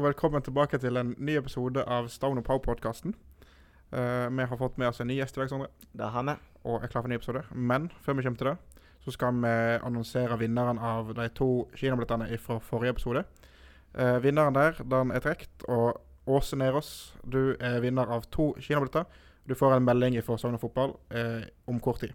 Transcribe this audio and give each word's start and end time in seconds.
og 0.00 0.06
velkommen 0.06 0.40
tilbake 0.40 0.78
til 0.80 0.96
en 0.96 1.10
ny 1.20 1.34
episode 1.36 1.82
av 1.84 2.06
Stone 2.08 2.40
Pow-podkasten. 2.40 3.12
vi 4.30 4.44
har 4.48 4.56
fått 4.56 4.78
med 4.78 4.88
oss 4.88 5.00
en 5.00 5.06
ny 5.06 5.18
gjest 5.18 5.36
i 5.36 5.40
dag, 5.40 5.48
Sondre, 5.48 5.68
Det 5.92 6.08
har 6.10 6.22
vi. 6.22 6.32
og 6.64 6.82
er 6.82 6.88
klar 6.88 7.02
for 7.02 7.08
en 7.08 7.10
ny 7.10 7.16
episode. 7.16 7.42
Men 7.52 7.90
før 8.00 8.14
vi 8.14 8.22
kommer 8.22 8.38
til 8.38 8.46
det, 8.46 8.56
så 9.04 9.10
skal 9.10 9.34
vi 9.34 9.78
annonsere 9.84 10.38
vinneren 10.38 10.78
av 10.78 11.14
de 11.14 11.28
to 11.28 11.68
kinobillettene 11.74 12.38
fra 12.38 12.58
forrige 12.58 12.90
episode. 12.90 13.24
Uh, 13.98 14.22
vinneren 14.22 14.54
der, 14.54 14.72
den 14.72 15.10
er 15.10 15.20
trukket, 15.20 15.64
og 15.68 16.00
Åse 16.26 16.56
Nerås, 16.56 17.14
du 17.26 17.56
er 17.60 17.80
vinner 17.80 18.06
av 18.06 18.22
to 18.30 18.54
kinobilletter. 18.58 19.04
Du 19.46 19.54
får 19.54 19.76
en 19.76 19.84
melding 19.84 20.22
fra 20.22 20.38
Sogn 20.38 20.54
og 20.54 20.60
Fotball 20.60 20.96
uh, 21.14 21.42
om 21.66 21.80
kort 21.80 22.00
tid. 22.00 22.12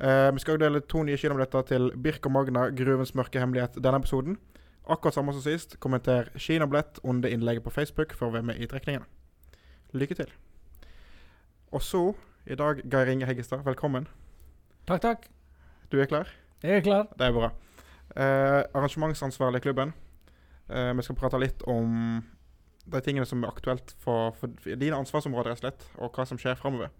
Eh, 0.00 0.32
vi 0.32 0.40
skal 0.40 0.58
dele 0.60 0.80
to 0.80 1.02
nye 1.02 1.16
kinobilletter 1.16 1.62
til 1.62 1.90
Birk 1.96 2.26
og 2.26 2.32
Magna, 2.32 2.70
Gruvens 2.70 3.14
mørke 3.14 3.40
hemmelighet, 3.40 3.76
denne 3.84 4.00
episoden. 4.00 4.38
Akkurat 4.90 5.14
samme 5.14 5.32
som 5.32 5.42
sist. 5.42 5.76
Kommenter 5.78 6.32
kinobillett 6.34 6.98
under 7.02 7.28
innlegget 7.28 7.62
på 7.62 7.70
Facebook 7.70 8.10
for 8.18 8.26
å 8.26 8.34
være 8.34 8.48
med 8.48 8.58
i 8.58 8.66
trekningen. 8.66 9.04
Lykke 9.94 10.16
til. 10.18 10.32
Og 11.70 11.82
så, 11.86 12.00
i 12.50 12.56
dag, 12.58 12.80
Geir 12.82 13.12
Inge 13.12 13.28
Heggestad, 13.28 13.62
velkommen. 13.62 14.08
Takk, 14.90 15.04
takk. 15.04 15.28
Du 15.92 16.00
er 16.02 16.10
klar? 16.10 16.32
Jeg 16.64 16.80
er 16.80 16.82
klar. 16.82 17.06
Det 17.14 17.28
er 17.28 17.36
bra. 17.36 17.52
Eh, 18.16 18.64
arrangementsansvarlig 18.74 19.60
i 19.62 19.66
klubben. 19.68 19.92
Eh, 20.66 20.90
vi 20.98 21.06
skal 21.06 21.18
prate 21.20 21.38
litt 21.38 21.62
om 21.70 22.18
de 22.90 23.02
tingene 23.06 23.28
som 23.30 23.44
er 23.44 23.54
aktuelt 23.54 23.94
for, 24.02 24.34
for 24.40 24.58
dine 24.66 24.98
ansvarsområder, 24.98 25.54
rett 25.54 25.62
og 25.62 25.68
slett, 25.68 25.86
og 26.02 26.18
hva 26.18 26.26
som 26.26 26.40
skjer 26.40 26.58
framover. 26.58 26.90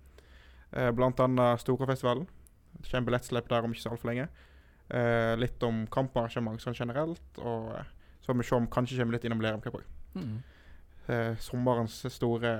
Eh, 0.70 0.92
blant 0.94 1.18
annet 1.26 1.58
Storkåfestivalen. 1.64 2.30
Det 2.78 2.86
kommer 2.86 3.10
billettslipp 3.10 3.50
der 3.50 3.66
om 3.66 3.74
ikke 3.74 3.82
så 3.82 3.96
altfor 3.96 4.12
lenge. 4.12 4.30
Eh, 4.90 5.34
litt 5.38 5.62
om 5.62 5.84
kamparrangement 5.92 6.62
sånn 6.62 6.74
generelt, 6.74 7.26
og 7.38 7.70
eh, 7.78 7.90
så 8.20 8.34
må 8.34 8.42
vi 8.42 8.48
se 8.48 8.56
om 8.56 8.68
kanskje 8.70 8.98
kommer 8.98 9.16
litt 9.16 9.26
innom 9.28 9.42
Lerum 9.42 9.62
Cup 9.62 9.78
òg. 9.78 9.86
Mm. 10.18 10.38
Eh, 11.06 11.32
sommerens 11.42 12.00
store 12.10 12.54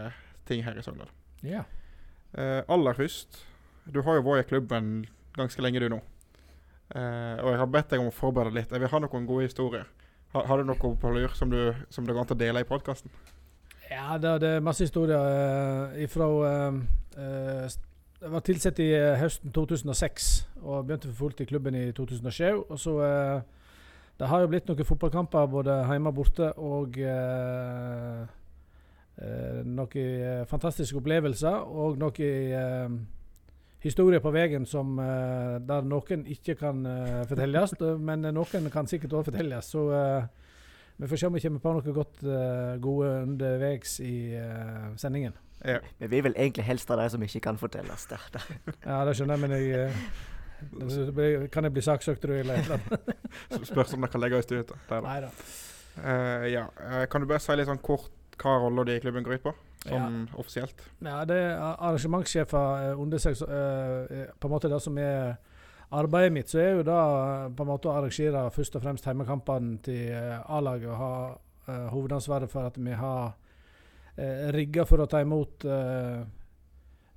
ting 0.47 0.63
her 0.67 0.79
i 0.79 0.85
Sogndal. 0.87 1.11
Yeah. 1.43 1.67
Eh, 2.33 2.61
aller 2.71 2.95
først, 2.95 3.43
du 3.91 4.03
har 4.07 4.21
jo 4.21 4.27
vært 4.29 4.47
i 4.47 4.51
klubben 4.53 4.93
ganske 5.35 5.63
lenge 5.65 5.83
du 5.83 5.89
nå. 5.91 5.99
Eh, 6.95 7.37
og 7.43 7.51
jeg 7.51 7.61
har 7.63 7.75
bedt 7.75 7.91
deg 7.95 8.03
om 8.03 8.13
å 8.13 8.15
forberede 8.15 8.55
litt. 8.61 8.71
Jeg 8.71 8.83
vil 8.83 8.95
ha 8.95 9.03
noen 9.03 9.27
gode 9.27 9.51
historier. 9.51 9.91
Har, 10.31 10.47
har 10.47 10.61
du 10.61 10.71
noe 10.71 10.95
på 11.03 11.13
lur 11.15 11.35
som 11.35 11.51
du, 11.51 11.75
som 11.91 12.07
det 12.07 12.15
går 12.15 12.23
an 12.23 12.35
å 12.37 12.39
dele 12.39 12.63
i 12.63 12.69
podkasten? 12.69 13.11
ja, 13.91 14.19
det, 14.19 14.37
det 14.45 14.51
er 14.57 14.65
masse 14.65 14.87
historier 14.87 15.19
uh, 15.19 15.97
eh, 15.99 16.77
eh, 17.19 17.65
Jeg 18.21 18.35
var 18.35 18.43
tilsatt 18.45 18.77
i 18.85 18.91
eh, 18.93 19.15
høsten 19.17 19.49
2006 19.57 20.25
og 20.61 20.83
begynte 20.85 21.09
for 21.09 21.17
fullt 21.23 21.39
i 21.41 21.47
klubben 21.49 21.77
i 21.79 21.87
2007. 21.97 22.67
Og 22.69 22.77
så 22.79 22.93
eh, 23.01 23.41
Det 24.21 24.29
har 24.29 24.43
jo 24.43 24.51
blitt 24.53 24.69
noen 24.69 24.85
fotballkamper 24.85 25.47
både 25.49 25.79
hjemme 25.89 26.13
og 26.13 26.19
borte 26.19 26.51
og 26.61 26.99
eh, 27.01 28.21
eh, 29.25 29.63
noen 29.65 29.97
eh, 29.97 30.45
fantastiske 30.53 31.01
opplevelser 31.01 31.65
og 31.65 31.97
noen 31.97 33.01
historier 33.81 34.21
på 34.21 34.37
veien 34.37 34.69
som 34.69 34.99
der 35.01 35.87
noen 35.89 36.27
ikke 36.29 36.59
kan 36.61 36.85
fortelles, 37.25 37.73
men 38.11 38.29
noen 38.29 38.69
kan 38.69 38.87
sikkert 38.87 39.15
også 39.17 39.31
fortelles. 39.31 39.73
Så 39.73 39.87
vi 41.01 41.09
får 41.09 41.17
se 41.17 41.31
om 41.31 41.39
vi 41.39 41.41
kommer 41.41 41.65
på 41.65 41.73
noe 41.79 42.01
godt 42.03 42.27
gode 42.85 43.15
underveis 43.23 43.97
i 44.05 44.37
sendingen. 45.01 45.33
Ja. 45.65 45.79
Vi 45.99 46.21
vil 46.21 46.35
egentlig 46.37 46.65
helst 46.65 46.89
ha 46.89 46.97
de 46.97 47.09
som 47.11 47.23
ikke 47.23 47.41
kan 47.41 47.59
fortelles. 47.61 48.07
Der. 48.07 48.29
der. 48.33 48.45
Ja, 48.87 49.05
det 49.05 49.17
skjønner 49.17 49.37
jeg, 49.37 49.41
men 49.41 49.51
jeg 49.51 49.87
eh, 49.87 50.05
det 50.81 51.15
blir- 51.15 51.49
Kan 51.53 51.65
jeg 51.65 51.73
bli 51.73 51.83
saksøkt, 51.83 52.23
tror 52.23 52.33
jeg? 52.35 52.41
Eller 52.47 52.55
et 52.55 52.65
eller 52.65 52.79
annet? 52.79 53.67
Spørs 53.73 53.95
om 53.95 54.01
dere 54.01 54.11
kan 54.13 54.21
legge 54.21 54.39
oss 54.39 54.53
ut. 54.53 54.73
Der. 54.89 55.01
Nei 55.05 55.21
da. 55.27 55.31
Uh, 56.01 56.47
ja. 56.53 56.65
Eh, 56.87 57.07
kan 57.11 57.21
du 57.21 57.27
bare 57.29 57.43
si 57.43 57.57
litt 57.59 57.69
sånn 57.69 57.83
kort 57.83 58.11
hva 58.41 58.57
rolla 58.63 58.85
di 58.89 58.97
i 58.97 59.03
klubben 59.03 59.25
går 59.27 59.37
ut 59.37 59.43
på? 59.51 59.53
Sånn 59.85 60.27
offisielt. 60.37 60.81
Ja, 61.05 61.25
det 61.29 61.37
er 61.37 61.59
arrangementssjefer 61.61 62.97
under 63.01 63.21
seg, 63.21 63.37
så, 63.37 63.47
eh, 63.49 64.19
eh, 64.23 64.27
på 64.41 64.49
en 64.49 64.53
måte 64.53 64.69
det 64.69 64.81
som 64.85 64.97
er 65.01 65.37
arbeidet 65.93 66.33
mitt, 66.33 66.49
så 66.49 66.61
er 66.61 66.71
jo 66.79 66.83
det 66.87 66.97
på 67.57 67.65
en 67.65 67.69
måte 67.69 67.89
å 67.89 67.97
arrangere 67.97 68.47
først 68.55 68.77
og 68.77 68.83
fremst 68.85 69.05
hjemmekampene 69.09 69.79
til 69.83 70.13
A-laget 70.47 70.89
og 70.93 70.97
ha 71.01 71.13
uh, 71.69 71.89
hovedansvaret 71.91 72.51
for 72.53 72.69
at 72.69 72.77
vi 72.79 72.93
har 72.93 73.33
uh, 74.21 74.51
rigga 74.55 74.85
for 74.89 75.03
å 75.03 75.09
ta 75.11 75.23
imot 75.25 75.65
eh, 75.65 76.21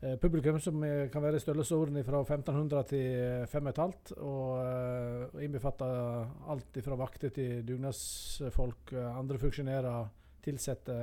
eh, 0.01 0.15
publikum, 0.21 0.59
som 0.63 0.83
eh, 0.87 1.09
kan 1.11 1.23
være 1.23 1.37
i 1.37 1.43
størrelsesorden 1.43 1.99
fra 2.07 2.23
1500 2.23 2.87
til 2.89 3.49
5500, 3.51 4.15
og 4.23 4.63
uh, 4.63 5.43
innbefatter 5.43 6.23
alt 6.53 6.79
fra 6.85 6.99
vakter 6.99 7.35
til 7.35 7.65
dugnadsfolk, 7.67 8.95
eh, 8.95 9.11
andre 9.19 9.41
funksjonærer, 9.43 10.07
ansatte 10.47 10.97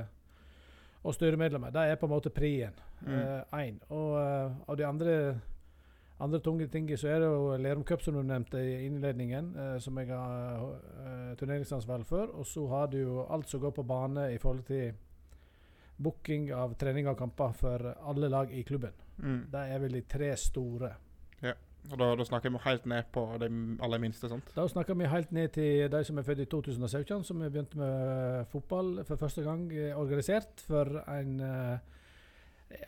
og 1.03 1.15
styremedlemmer. 1.15 1.71
Det 1.73 1.81
er 1.81 1.95
på 1.95 2.05
en 2.05 2.13
måte 2.13 2.29
prien. 2.29 2.73
Mm. 3.01 3.41
Én. 3.57 3.79
og 3.89 4.17
eh, 4.21 4.51
av 4.67 4.77
de 4.77 4.85
andre, 4.85 5.13
andre 6.21 6.39
tunge 6.39 6.67
tingene 6.69 6.97
så 6.97 7.07
er 7.09 7.23
det 7.23 7.29
jo 7.31 7.55
Lerum 7.57 7.83
Cup, 7.83 8.01
som 8.01 8.13
du 8.13 8.21
nevnte 8.21 8.61
i 8.61 8.85
innledningen, 8.85 9.55
eh, 9.57 9.77
som 9.81 9.97
jeg 9.97 10.11
har 10.11 10.75
eh, 11.05 11.31
turneringsansvar 11.39 12.03
for. 12.05 12.35
Og 12.37 12.45
så 12.45 12.67
har 12.69 12.91
du 12.91 12.99
jo 13.01 13.25
alt 13.29 13.49
som 13.49 13.63
går 13.63 13.73
på 13.73 13.83
bane 13.83 14.29
i 14.33 14.37
forhold 14.37 14.63
til 14.69 14.93
booking 16.03 16.49
av 16.55 16.75
trening 16.79 17.09
og 17.11 17.17
kamper 17.19 17.55
for 17.57 17.91
alle 17.95 18.29
lag 18.31 18.51
i 18.53 18.63
klubben. 18.67 18.93
Mm. 19.21 19.41
Det 19.51 19.65
er 19.73 19.83
vel 19.83 19.97
de 19.99 20.01
tre 20.09 20.31
store. 20.39 20.93
Ja. 21.41 21.53
Og 21.89 21.97
da, 21.97 22.11
da 22.15 22.25
snakker 22.25 22.53
vi 22.53 22.61
helt 22.61 22.85
ned 22.85 23.07
på 23.13 23.23
de 23.41 23.49
aller 23.81 24.01
minste. 24.01 24.29
sant? 24.29 24.51
Da 24.55 24.67
snakker 24.69 24.97
vi 24.97 25.09
helt 25.09 25.31
ned 25.33 25.49
til 25.55 25.89
de 25.89 26.03
som 26.05 26.19
er 26.21 26.27
født 26.27 26.43
i 26.43 26.49
2017, 26.51 27.23
som 27.25 27.41
begynte 27.41 27.77
med 27.79 28.45
fotball 28.51 28.99
for 29.07 29.17
første 29.17 29.41
gang 29.45 29.65
eh, 29.73 29.97
organisert 29.97 30.61
for 30.67 31.01
en 31.09 31.39
uh, 31.41 31.79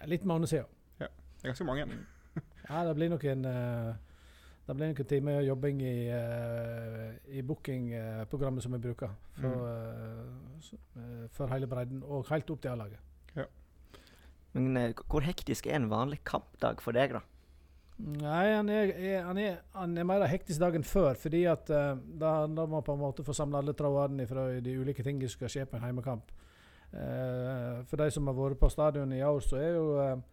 litt 0.06 0.26
måned 0.30 0.52
siden. 0.52 0.70
Ja. 1.02 1.10
Det 1.10 1.48
er 1.48 1.54
ganske 1.56 1.70
mange. 1.70 1.88
Ja, 2.70 2.84
det 2.88 2.94
blir 2.96 3.10
noen 3.12 3.46
eh, 3.50 4.13
det 4.68 4.76
blir 4.78 4.94
noen 4.94 5.08
timer 5.10 5.42
jobbing 5.44 5.82
i, 5.84 5.96
uh, 6.08 7.10
i 7.36 7.42
bookingprogrammet 7.44 8.64
som 8.64 8.76
vi 8.78 8.80
bruker. 8.86 9.12
For, 9.36 9.66
mm. 9.66 10.62
s- 10.64 10.78
eh, 10.96 11.26
for 11.36 11.52
hele 11.52 11.68
bredden, 11.68 12.04
og 12.04 12.30
helt 12.30 12.50
opp 12.54 12.62
til 12.64 12.72
A-laget. 12.72 13.02
Men 14.54 14.78
eh, 14.78 14.94
hvor 15.10 15.26
hektisk 15.26 15.68
er 15.68 15.80
en 15.80 15.90
vanlig 15.90 16.22
kampdag 16.30 16.82
for 16.84 16.96
deg, 16.96 17.16
da? 17.18 17.24
Nei, 18.04 18.46
han 18.54 18.70
er, 18.70 18.92
er, 18.94 19.20
han, 19.26 19.38
er, 19.38 19.58
han 19.74 19.98
er 19.98 20.06
mer 20.08 20.26
hektisk 20.30 20.62
dagen 20.62 20.86
før, 20.86 21.18
fordi 21.20 21.44
at 21.50 21.70
uh, 21.74 21.98
da, 21.98 22.34
handler 22.44 22.70
må 22.70 22.80
man 22.80 22.86
på 22.86 22.96
en 22.96 23.02
måte 23.02 23.26
få 23.26 23.36
samla 23.38 23.62
alle 23.62 23.76
trådene 23.78 24.28
fra 24.30 24.48
de 24.62 24.78
ulike 24.80 25.06
tingene 25.06 25.30
som 25.30 25.40
skal 25.42 25.54
skje 25.54 25.66
på 25.70 25.78
en 25.78 25.86
heimekamp. 25.88 26.32
Uh, 26.94 27.82
for 27.90 27.98
de 28.02 28.10
som 28.14 28.28
har 28.30 28.38
vært 28.38 28.60
på 28.62 28.70
stadion 28.70 29.14
i 29.14 29.22
år, 29.26 29.40
så 29.42 29.58
er 29.58 29.72
jo 29.74 29.86
eh, 30.02 30.12
eh, 30.14 30.33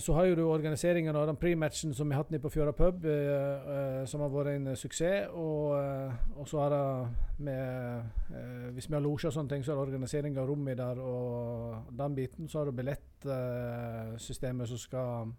så 0.00 0.14
har 0.16 0.24
jo 0.24 0.34
du 0.34 0.42
organiseringen 0.48 1.16
av 1.16 1.26
den 1.28 1.36
prematchen 1.36 1.92
som 1.94 2.08
vi 2.08 2.14
har 2.16 2.22
hatt 2.22 2.30
nede 2.32 2.40
på 2.40 2.50
Fjøra 2.54 2.72
pub, 2.72 3.04
eh, 3.04 3.10
eh, 3.12 4.04
som 4.08 4.22
har 4.24 4.30
vært 4.32 4.54
en 4.54 4.76
suksess. 4.76 5.28
Og, 5.36 5.74
eh, 5.76 6.12
og 6.40 6.48
så 6.48 6.62
har 6.62 6.70
det 6.72 7.08
med 7.44 8.02
eh, 8.32 8.70
Hvis 8.72 8.88
vi 8.88 8.94
har 8.94 9.02
losje 9.04 9.28
og 9.28 9.34
sånne 9.34 9.48
ting, 9.52 9.64
så 9.64 9.72
er 9.72 9.76
det 9.76 9.84
organisering 9.88 10.38
av 10.38 10.48
rommet 10.48 10.78
der 10.78 10.98
og 11.02 11.92
den 11.98 12.14
biten. 12.16 12.48
Så 12.48 12.58
har 12.58 12.64
du 12.64 12.72
billettsystemet 12.72 14.68
som 14.68 14.78
skal 14.78 15.32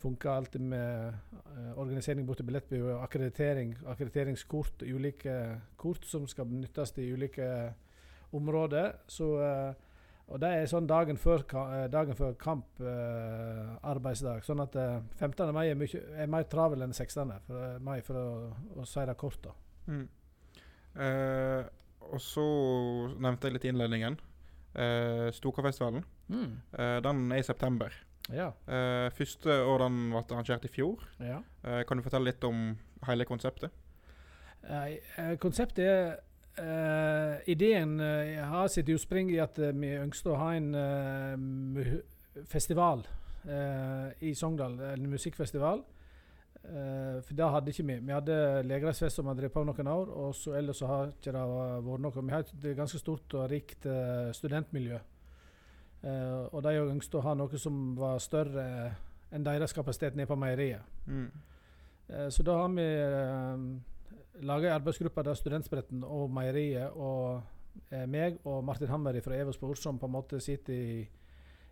funke 0.00 0.30
alltid 0.30 0.60
med 0.60 1.12
eh, 1.12 1.76
organisering 1.76 2.26
bort 2.26 2.40
til 2.40 2.48
billettbyrå, 2.48 2.96
akkreditering, 3.04 3.76
akkrediteringskort, 3.92 4.82
ulike 4.82 5.60
kort 5.76 6.06
som 6.08 6.26
skal 6.26 6.48
benyttes 6.48 6.96
i 6.96 7.12
ulike 7.12 7.74
områder. 8.32 8.92
Så, 9.06 9.34
eh, 9.44 9.74
og 10.30 10.40
det 10.42 10.50
er 10.54 10.70
sånn 10.70 10.86
dagen 10.86 11.18
før, 11.18 11.42
eh, 11.42 11.88
dagen 11.90 12.16
før 12.18 12.36
kamp, 12.38 12.80
eh, 12.80 13.74
arbeidsdag. 13.90 14.44
Sånn 14.46 14.62
at 14.62 14.76
eh, 14.78 15.00
15. 15.18 15.52
mai 15.54 15.66
er, 15.68 15.78
mye, 15.78 16.02
er 16.14 16.30
mer 16.30 16.46
travel 16.50 16.86
enn 16.86 16.94
16. 16.94 17.34
For, 17.46 17.66
eh, 17.66 17.78
mai, 17.82 18.00
for 18.06 18.20
å, 18.20 18.26
å 18.78 18.86
si 18.86 19.04
det 19.10 19.16
kort. 19.20 19.42
da. 19.42 19.54
Mm. 19.90 20.06
Eh, 21.00 21.64
og 22.10 22.22
så 22.22 22.46
nevnte 23.18 23.48
jeg 23.48 23.58
litt 23.58 23.66
i 23.68 23.72
innledningen. 23.74 24.20
Uh, 24.70 25.32
Storkåfestivalen. 25.34 26.04
Eh, 26.30 27.00
den 27.02 27.32
er 27.32 27.42
i 27.42 27.42
september. 27.42 27.94
Ja. 28.30 28.52
Eh, 28.70 29.10
første 29.16 29.56
år 29.66 29.82
den 29.84 29.98
ble 30.12 30.22
arrangert 30.22 30.64
i 30.64 30.70
fjor. 30.70 31.02
ja. 31.18 31.40
Eh, 31.64 31.82
kan 31.84 31.96
du 31.98 32.02
fortelle 32.02 32.30
litt 32.30 32.44
om 32.44 32.76
hele 33.06 33.24
konseptet? 33.24 33.70
Eh, 34.62 34.98
eh, 35.16 35.36
konseptet 35.38 35.84
er 35.84 36.18
eh, 36.58 37.52
Ideen 37.52 38.00
uh, 38.00 38.44
har 38.50 38.68
sitt 38.68 38.88
utspring 38.88 39.30
i 39.32 39.38
at 39.42 39.58
uh, 39.58 39.70
vi 39.76 39.92
ønsket 39.98 40.32
å 40.32 40.38
ha 40.40 40.50
en 40.56 40.74
festival 42.48 43.06
i 44.20 44.34
Sogndal. 44.36 44.74
En 44.92 45.06
musikkfestival. 45.08 45.80
For 46.60 47.32
det 47.32 47.46
hadde 47.54 47.72
ikke 47.72 47.86
vi. 47.88 47.94
Vi 48.04 48.12
hadde 48.12 48.34
Legereisfest 48.68 49.16
som 49.16 49.30
har 49.30 49.38
drevet 49.38 49.54
på 49.54 49.62
noen 49.64 49.88
år, 49.88 50.10
og 50.12 50.34
så 50.36 50.52
ellers 50.58 50.76
så 50.82 50.90
har 50.90 51.14
ikke 51.14 51.32
det 51.32 51.44
vært 51.86 52.04
noe. 52.04 52.12
Vi 52.20 52.34
har 52.34 52.44
et 52.44 52.66
ganske 52.76 53.00
stort 53.00 53.36
og 53.40 53.46
rikt 53.48 53.88
studentmiljø. 54.36 55.00
Og 56.52 56.58
de 56.66 56.74
ønsket 56.82 57.16
å 57.16 57.24
ha 57.24 57.34
noe 57.40 57.62
som 57.64 57.80
var 57.96 58.20
større 58.20 58.66
enn 59.32 59.48
deres 59.48 59.72
kapasitet 59.72 60.20
nede 60.20 60.28
på 60.28 60.36
meieriet. 60.36 60.84
Mm. 61.08 61.30
Så 62.28 62.44
da 62.44 62.60
har 62.60 62.76
vi 62.76 62.88
laga 64.46 64.68
ei 64.70 64.74
arbeidsgruppe 64.74 65.22
der 65.26 65.34
Studentspretten 65.38 66.04
og 66.06 66.30
Meieriet 66.32 66.94
og 66.96 67.42
eh, 67.90 68.06
meg 68.06 68.38
og 68.46 68.62
Martin 68.64 68.88
Hammer 68.88 69.18
fra 69.24 69.36
Evospor 69.36 69.76
som 69.76 69.98
på 69.98 70.06
en 70.08 70.14
måte 70.14 70.40
sitter 70.40 70.72
i, 70.74 71.08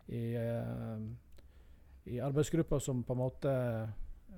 i, 0.08 0.22
eh, 0.36 1.02
i 2.14 2.20
arbeidsgruppa 2.24 2.80
som 2.80 3.04
på 3.04 3.16
en 3.16 3.22
måte 3.22 3.52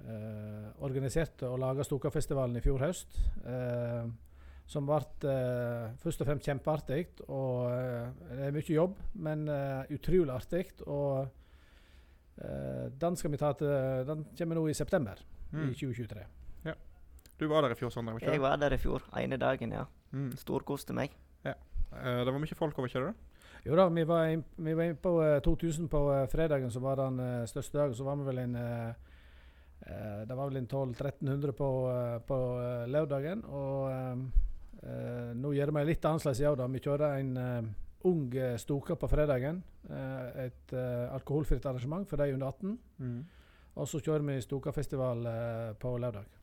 eh, 0.07 0.69
organiserte 0.85 1.49
og 1.49 1.59
laga 1.63 1.85
Stokafestivalen 1.87 2.57
i 2.61 2.65
fjor 2.65 2.81
høst. 2.85 3.19
Eh, 3.45 4.11
som 4.71 4.87
ble 4.87 5.01
eh, 5.27 5.89
først 5.99 6.21
og 6.23 6.29
fremst 6.29 6.47
kjempeartig. 6.47 7.03
Og 7.27 7.73
eh, 7.75 8.13
det 8.37 8.45
er 8.47 8.55
mye 8.55 8.75
jobb, 8.77 9.01
men 9.19 9.49
utrolig 9.91 10.31
artig. 10.31 10.69
Og 10.87 11.25
eh, 12.39 12.87
den 13.03 13.19
skal 13.19 13.35
vi 13.35 13.41
ta 13.43 13.51
til 13.59 14.07
Den 14.07 14.29
kommer 14.39 14.61
nå 14.61 14.69
i 14.71 14.79
september 14.79 15.19
Mm. 15.51 15.65
i 15.73 15.75
2023. 15.75 16.21
Du 17.41 17.47
var 17.49 17.65
der 17.65 17.73
i 17.73 17.79
fjor, 17.79 17.91
Sondre? 17.95 18.19
Jeg 18.21 18.41
var 18.43 18.59
der 18.61 18.75
i 18.77 18.79
fjor, 18.81 19.03
ene 19.17 19.39
dagen, 19.41 19.73
ja. 19.73 19.87
Mm. 20.13 20.31
Storkoste 20.37 20.93
meg. 20.97 21.15
Eh, 21.45 22.21
det 22.25 22.31
var 22.31 22.39
mye 22.39 22.55
folk 22.55 22.77
over, 22.79 22.87
ikke 22.87 23.01
det? 23.09 23.15
Jo 23.67 23.75
da, 23.77 23.89
vi 23.93 24.05
var 24.07 24.29
inne 24.31 24.45
vi 24.63 24.75
var 24.79 24.87
inn 24.89 24.99
på 25.03 25.11
uh, 25.21 25.41
2000 25.43 25.89
på 25.91 26.01
uh, 26.07 26.27
fredagen, 26.31 26.71
som 26.71 26.85
var 26.85 27.01
den 27.01 27.19
eh, 27.21 27.47
største 27.51 27.77
dagen. 27.81 27.97
Så 27.99 28.05
var 28.07 28.17
vi 28.21 28.29
vel 28.29 28.39
en 28.45 28.55
eh, 28.57 28.93
eh, 29.89 30.21
Det 30.29 30.37
var 30.39 30.49
vel 30.53 30.61
en 30.63 30.69
1200-1300 30.69 31.53
på, 31.59 31.69
eh, 31.91 32.15
på 32.29 32.39
eh, 32.63 32.87
lørdagen. 32.95 33.43
Og 33.51 33.91
eh, 33.91 34.23
eh, 34.87 35.33
nå 35.37 35.53
gjør 35.57 35.75
vi 35.77 35.85
litt 35.91 36.09
annerledes 36.09 36.41
i 36.41 36.49
år. 36.49 36.57
da. 36.63 36.71
Vi 36.73 36.85
kjører 36.87 37.19
en 37.19 37.37
eh, 37.37 37.71
ung 38.09 38.23
eh, 38.39 38.57
Stoka 38.63 38.97
på 38.97 39.11
fredagen. 39.11 39.63
eh, 39.91 40.45
et 40.47 40.73
eh, 40.73 41.07
alkoholfritt 41.19 41.67
arrangement 41.67 42.09
for 42.09 42.17
de 42.23 42.33
under 42.33 42.47
18. 42.55 42.79
Mm. 43.03 43.21
Og 43.77 43.89
så 43.89 44.01
kjører 44.01 44.25
vi 44.31 44.41
Stokafestival 44.47 45.27
eh, 45.27 45.73
på 45.81 45.99
lørdag. 45.99 46.40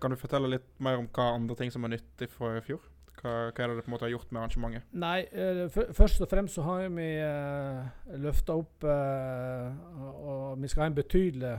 Kan 0.00 0.10
du 0.10 0.16
fortelle 0.16 0.48
litt 0.48 0.68
mer 0.80 0.96
om 1.02 1.08
hva 1.12 1.34
andre 1.34 1.56
ting 1.58 1.70
som 1.72 1.84
er 1.84 1.96
nyttig 1.96 2.28
fra 2.32 2.54
i 2.56 2.62
fjor? 2.64 2.80
Hva, 3.22 3.32
hva 3.52 3.60
er 3.64 3.68
det 3.68 3.74
du 3.76 3.82
på 3.84 3.90
en 3.90 3.92
måte 3.92 4.06
har 4.06 4.12
gjort 4.14 4.30
med 4.32 4.40
arrangementet? 4.40 4.86
Nei, 4.98 5.18
eh, 5.30 5.66
først 5.94 6.22
og 6.24 6.30
fremst 6.30 6.56
så 6.56 6.62
har 6.64 6.86
vi 6.90 7.08
uh, 7.20 8.16
løfta 8.18 8.56
opp 8.56 8.86
uh, 8.88 9.68
og- 10.16 10.58
vi 10.62 10.68
skal 10.68 10.82
ha 10.82 10.86
en 10.86 10.96
betydelig, 10.96 11.52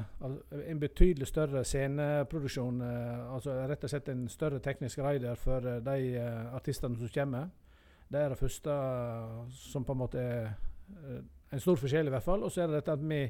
en 0.74 0.80
betydelig 0.82 1.28
større 1.30 1.64
sceneproduksjon. 1.64 2.82
Uh, 2.82 3.36
altså 3.36 3.56
rett 3.70 3.84
og 3.86 3.90
slett 3.94 4.10
en 4.10 4.26
større 4.30 4.60
teknisk 4.66 5.00
rider 5.06 5.36
for 5.40 5.66
eh, 5.68 5.80
de 5.86 6.16
eh, 6.18 6.56
artistene 6.56 6.98
som 6.98 7.10
kommer. 7.14 7.50
Det 8.12 8.20
er 8.22 8.30
det 8.34 8.38
første 8.42 8.70
eh, 8.70 9.40
som 9.54 9.86
på 9.86 9.94
en 9.96 10.02
måte 10.04 10.20
er 10.22 10.46
eh, 10.50 11.22
en 11.54 11.60
stor 11.62 11.78
forskjell, 11.78 12.08
i 12.10 12.14
hvert 12.14 12.26
fall. 12.26 12.44
Og 12.44 12.52
så 12.52 12.64
er 12.64 12.68
det 12.72 12.82
dette 12.82 12.98
at 12.98 13.04
vi 13.06 13.22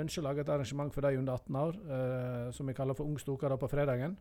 ønsker 0.00 0.22
å 0.22 0.26
lage 0.28 0.44
et 0.44 0.52
arrangement 0.52 0.92
for 0.94 1.00
de 1.06 1.18
under 1.18 1.32
18 1.40 1.56
år, 1.64 1.80
eh, 1.96 2.50
som 2.54 2.68
vi 2.68 2.76
kaller 2.76 2.94
for 2.98 3.08
Ung 3.08 3.18
Stoker 3.18 3.56
på 3.56 3.68
fredagen. 3.72 4.16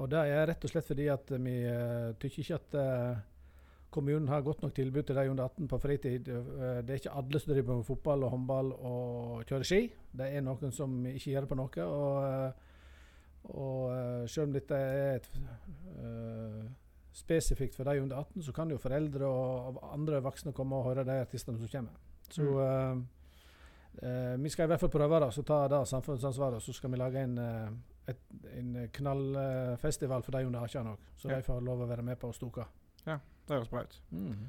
Og 0.00 0.08
det 0.08 0.22
er 0.32 0.46
rett 0.48 0.64
og 0.64 0.72
slett 0.72 0.88
fordi 0.88 1.06
at 1.12 1.28
vi 1.36 1.58
uh, 1.68 2.14
tykker 2.20 2.40
ikke 2.42 2.58
at 2.58 2.76
eh, 2.80 3.20
kommunen 3.92 4.28
har 4.28 4.40
godt 4.40 4.62
nok 4.64 4.74
tilbud 4.74 5.02
til 5.04 5.18
de 5.18 5.30
under 5.30 5.44
18 5.44 5.68
på 5.68 5.78
fritid. 5.78 6.28
Eh, 6.28 6.78
det 6.80 6.94
er 6.94 7.00
ikke 7.00 7.16
alle 7.20 7.40
som 7.40 7.52
driver 7.52 7.76
med 7.76 7.84
fotball 7.84 8.24
og 8.24 8.30
håndball 8.32 8.72
og 8.72 9.42
kjører 9.48 9.68
ski. 9.68 9.80
Det 10.16 10.28
er 10.32 10.44
noen 10.44 10.72
som 10.72 10.94
ikke 11.10 11.34
gjør 11.34 11.44
det 11.44 11.50
på 11.50 11.58
noe. 11.60 11.88
Og, 11.98 12.70
og 13.52 14.30
selv 14.32 14.48
om 14.48 14.54
dette 14.54 14.78
er 14.78 15.18
et, 15.18 15.28
uh, 15.98 16.62
spesifikt 17.12 17.76
for 17.76 17.84
de 17.84 18.00
under 18.00 18.16
18, 18.22 18.46
så 18.46 18.52
kan 18.56 18.70
jo 18.72 18.80
foreldre 18.80 19.28
og 19.28 19.82
andre 19.92 20.22
voksne 20.24 20.54
komme 20.56 20.78
og 20.78 20.88
høre 20.88 21.04
de 21.04 21.18
artistene 21.26 21.60
som 21.60 21.68
kommer. 21.68 21.98
Så 22.32 22.46
uh, 22.48 22.96
uh, 24.00 24.34
vi 24.40 24.52
skal 24.54 24.64
i 24.64 24.72
hvert 24.72 24.80
fall 24.80 24.94
prøve 24.94 25.20
det, 25.26 25.32
så 25.36 25.44
ta 25.44 25.66
det 25.68 25.82
samfunnsansvaret, 25.90 26.62
og 26.62 26.64
så 26.64 26.72
skal 26.72 26.94
vi 26.94 27.02
lage 27.02 27.26
en, 27.26 27.36
et, 28.08 28.18
en 28.58 28.88
knallfestival 28.92 30.22
for 30.22 30.34
de 30.34 30.46
under 30.46 30.60
18 30.64 30.86
òg. 30.94 31.10
Så 31.16 31.30
Ja. 31.30 31.36
de 31.36 31.42
får 31.42 31.60
lov 31.62 31.82
å 31.82 31.86
være 31.86 32.02
med 32.02 32.18
på 32.18 32.32
Stoka. 32.32 32.66
Det 33.48 33.56
høres 33.56 33.68
bra 33.68 33.82
ut. 33.82 33.98
Mm. 34.10 34.46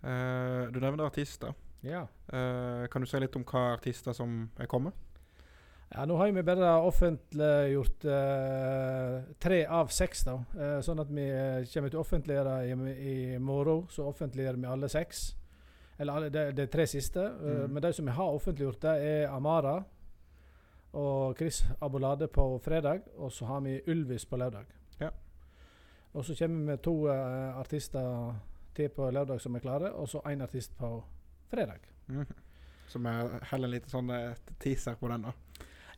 Uh, 0.00 0.72
du 0.72 0.80
nevner 0.80 1.04
artister. 1.04 1.52
Ja. 1.84 2.06
Uh, 2.32 2.86
kan 2.92 3.02
du 3.02 3.08
si 3.08 3.20
litt 3.20 3.36
om 3.36 3.44
hva 3.44 3.74
artister 3.76 4.16
som 4.16 4.48
er 4.60 4.68
kommet? 4.70 4.96
Ja, 5.90 6.04
nå 6.06 6.16
har 6.20 6.30
vi 6.30 6.42
bare 6.46 6.70
offentliggjort 6.86 8.04
uh, 8.06 9.26
tre 9.42 9.64
av 9.66 9.90
seks, 9.92 10.24
da. 10.28 10.36
Uh, 10.54 10.78
sånn 10.86 11.02
at 11.02 11.10
vi 11.10 11.26
kommer 11.72 11.92
til 11.92 12.00
å 12.00 12.04
offentliggjøre 12.04 12.56
i, 12.70 12.74
i 13.10 13.38
morgen, 13.42 13.88
så 13.90 14.06
offentliggjør 14.08 14.60
vi 14.60 14.70
alle 14.70 14.90
seks. 14.92 15.24
Eller 16.00 16.16
alle, 16.16 16.28
de, 16.32 16.44
de 16.56 16.68
tre 16.72 16.86
siste. 16.88 17.20
Mm. 17.20 17.74
men 17.74 17.82
de 17.84 17.92
som 17.92 18.06
vi 18.08 18.12
har 18.16 18.36
offentliggjort, 18.38 18.80
det 18.86 18.94
er 19.04 19.34
Amara 19.34 19.82
og 20.92 21.36
Chris 21.38 21.64
Abolade 21.80 22.28
på 22.28 22.58
fredag. 22.64 23.00
Og 23.16 23.32
så 23.32 23.46
har 23.46 23.60
vi 23.60 23.80
Ylvis 23.86 24.26
på 24.26 24.36
lørdag. 24.36 24.66
Ja. 25.00 25.10
Og 26.12 26.24
så 26.24 26.34
kommer 26.38 26.58
vi 26.58 26.64
med 26.64 26.78
to 26.82 26.94
uh, 27.08 27.58
artister 27.60 28.34
til 28.74 28.88
på 28.88 29.10
lørdag 29.10 29.40
som 29.40 29.54
er 29.54 29.58
klare, 29.58 29.92
og 29.92 30.08
så 30.08 30.22
én 30.26 30.42
artist 30.42 30.76
på 30.78 31.04
fredag. 31.50 31.78
Mm. 32.06 32.26
Så 32.88 32.98
vi 32.98 33.10
heller 33.50 33.68
en 33.68 33.74
liten 33.74 33.90
sånn 33.90 34.10
eh, 34.10 34.38
teaser 34.58 34.96
på 34.98 35.08
den, 35.08 35.22
da. 35.22 35.32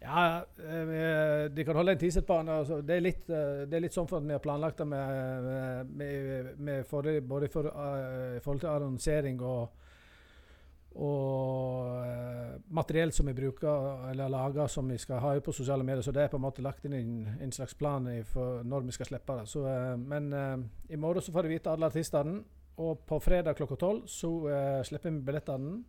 Ja, 0.03 0.23
eh, 0.61 1.47
de 1.49 1.65
kan 1.65 1.77
holde 1.77 1.95
en 1.95 2.01
teaser 2.01 2.25
på 2.29 2.37
den. 2.37 2.51
Altså, 2.53 2.81
det, 2.85 2.97
er 2.97 3.05
litt, 3.05 3.23
det 3.27 3.77
er 3.77 3.85
litt 3.85 3.97
sånn 3.97 4.09
for 4.11 4.21
at 4.21 4.27
vi 4.27 4.35
har 4.35 4.43
planlagt 4.45 4.83
det 4.83 4.89
med, 4.91 5.47
med, 5.47 5.95
med, 5.97 6.51
med 6.59 6.85
forrige, 6.89 7.23
både 7.25 7.49
for, 7.53 7.69
uh, 7.73 8.37
i 8.37 8.43
forhold 8.45 8.61
til 8.61 8.73
annonsering 8.75 9.41
og, 9.41 9.82
og 10.95 12.05
eh, 12.05 12.57
materiell 12.75 13.13
som 13.13 13.27
vi 13.27 13.35
bruker 13.37 14.11
eller 14.11 14.29
lager 14.29 14.67
som 14.69 14.89
vi 14.89 14.99
skal 14.99 15.23
ha 15.25 15.33
på 15.41 15.53
sosiale 15.53 15.85
medier. 15.85 16.03
Så 16.03 16.13
det 16.13 16.25
er 16.25 16.33
på 16.33 16.37
en 16.37 16.45
måte 16.45 16.65
lagt 16.65 16.85
inn 16.85 16.97
i 16.97 17.01
en, 17.01 17.15
en 17.41 17.53
slags 17.53 17.75
plan 17.75 18.09
for 18.29 18.65
når 18.65 18.89
vi 18.89 18.97
skal 18.97 19.09
slippe 19.09 19.39
det. 19.41 19.49
Så, 19.49 19.65
eh, 19.69 19.97
men 19.97 20.33
eh, 20.33 20.59
i 20.95 21.01
morgen 21.01 21.23
så 21.23 21.33
får 21.33 21.43
du 21.43 21.55
vite 21.55 21.73
alle 21.73 21.89
artistene. 21.89 22.43
Og 22.83 23.03
på 23.07 23.19
fredag 23.21 23.57
klokka 23.57 23.77
tolv 23.77 24.07
så 24.09 24.31
slipper 24.89 25.13
vi 25.13 25.21
billettene. 25.27 25.83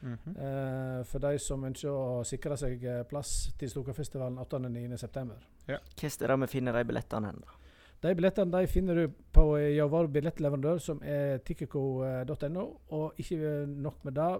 Mhm. 0.00 0.36
Eh, 0.36 1.04
for 1.04 1.20
de 1.20 1.38
som 1.38 1.64
ønsker 1.64 1.92
å 1.92 2.20
sikre 2.24 2.56
seg 2.56 2.84
plass 3.08 3.52
til 3.60 3.68
Stokafestivalen 3.72 4.38
8.-9.9. 4.40 5.40
Hva 5.68 6.28
det 6.28 6.38
vi 6.44 6.48
finner 6.48 6.76
de 6.76 6.84
billettene 6.88 7.32
hen? 7.32 7.42
da? 7.44 7.59
De 8.00 8.14
billettene 8.16 8.52
de 8.54 8.68
finner 8.70 8.96
du 8.96 9.16
på 9.32 9.42
eh, 9.58 9.74
ja, 9.76 9.84
vår 9.90 10.08
billettleverandør, 10.14 10.78
som 10.80 11.02
er 11.04 11.42
tikkiko.no. 11.44 12.64
Og 12.96 13.18
ikke 13.20 13.66
nok 13.68 14.04
med 14.08 14.16
det, 14.16 14.30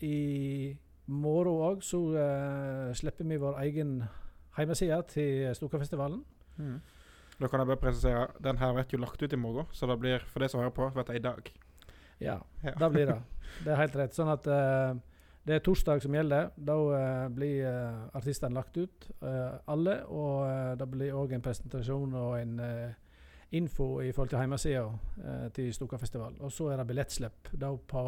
i 0.00 0.16
morgen 1.10 1.60
òg 1.66 1.82
så 1.84 1.98
uh, 2.14 2.94
slipper 2.96 3.26
vi 3.28 3.36
vår 3.42 3.58
egen 3.66 3.98
hjemmeside 4.56 5.02
til 5.12 5.50
Stokafestivalen. 5.58 6.22
Mm. 6.56 6.78
Da 7.40 7.48
kan 7.48 7.60
jeg 7.60 7.68
bare 7.68 7.80
presisere 7.82 8.26
den 8.44 8.56
her 8.60 8.72
blir 8.76 8.88
jo 8.94 9.02
lagt 9.02 9.20
ut 9.22 9.32
i 9.32 9.36
morgen, 9.36 9.68
så 9.72 9.86
det 9.90 9.98
blir 10.00 10.24
for 10.28 10.40
det 10.40 10.48
som 10.52 10.60
hører 10.60 10.72
på, 10.76 10.88
blir 10.94 11.04
det 11.08 11.16
i 11.20 11.24
dag. 11.24 11.52
Ja, 12.20 12.38
Ja. 12.64 12.72
da 12.80 12.88
blir 12.88 13.06
det. 13.06 13.20
Det 13.64 13.72
er 13.72 13.80
helt 13.80 13.96
rett. 13.98 14.14
Sånn 14.14 14.28
at 14.30 14.44
uh, 14.46 14.94
det 15.44 15.56
er 15.56 15.62
torsdag 15.64 16.00
som 16.04 16.14
gjelder. 16.14 16.50
Da 16.56 16.76
uh, 16.76 17.28
blir 17.34 17.64
uh, 17.66 18.08
artistene 18.14 18.54
lagt 18.54 18.76
ut, 18.78 19.08
eh, 19.24 19.56
alle. 19.66 19.96
Og 20.06 20.44
eh, 20.46 20.74
det 20.78 20.86
blir 20.92 21.16
òg 21.16 21.32
en 21.34 21.42
presentasjon 21.42 22.14
og 22.14 22.36
en 22.38 22.60
eh, 22.60 22.92
info 23.50 24.02
i 24.02 24.12
forhold 24.12 24.30
til 24.30 24.38
hjemmesida 24.38 24.84
eh, 25.24 25.46
til 25.54 25.72
Stokafestivalen. 25.74 26.38
Og 26.40 26.52
så 26.54 26.70
er 26.70 26.80
det 26.80 26.86
billettslipp 26.90 27.50
da 27.52 27.72
på 27.74 28.04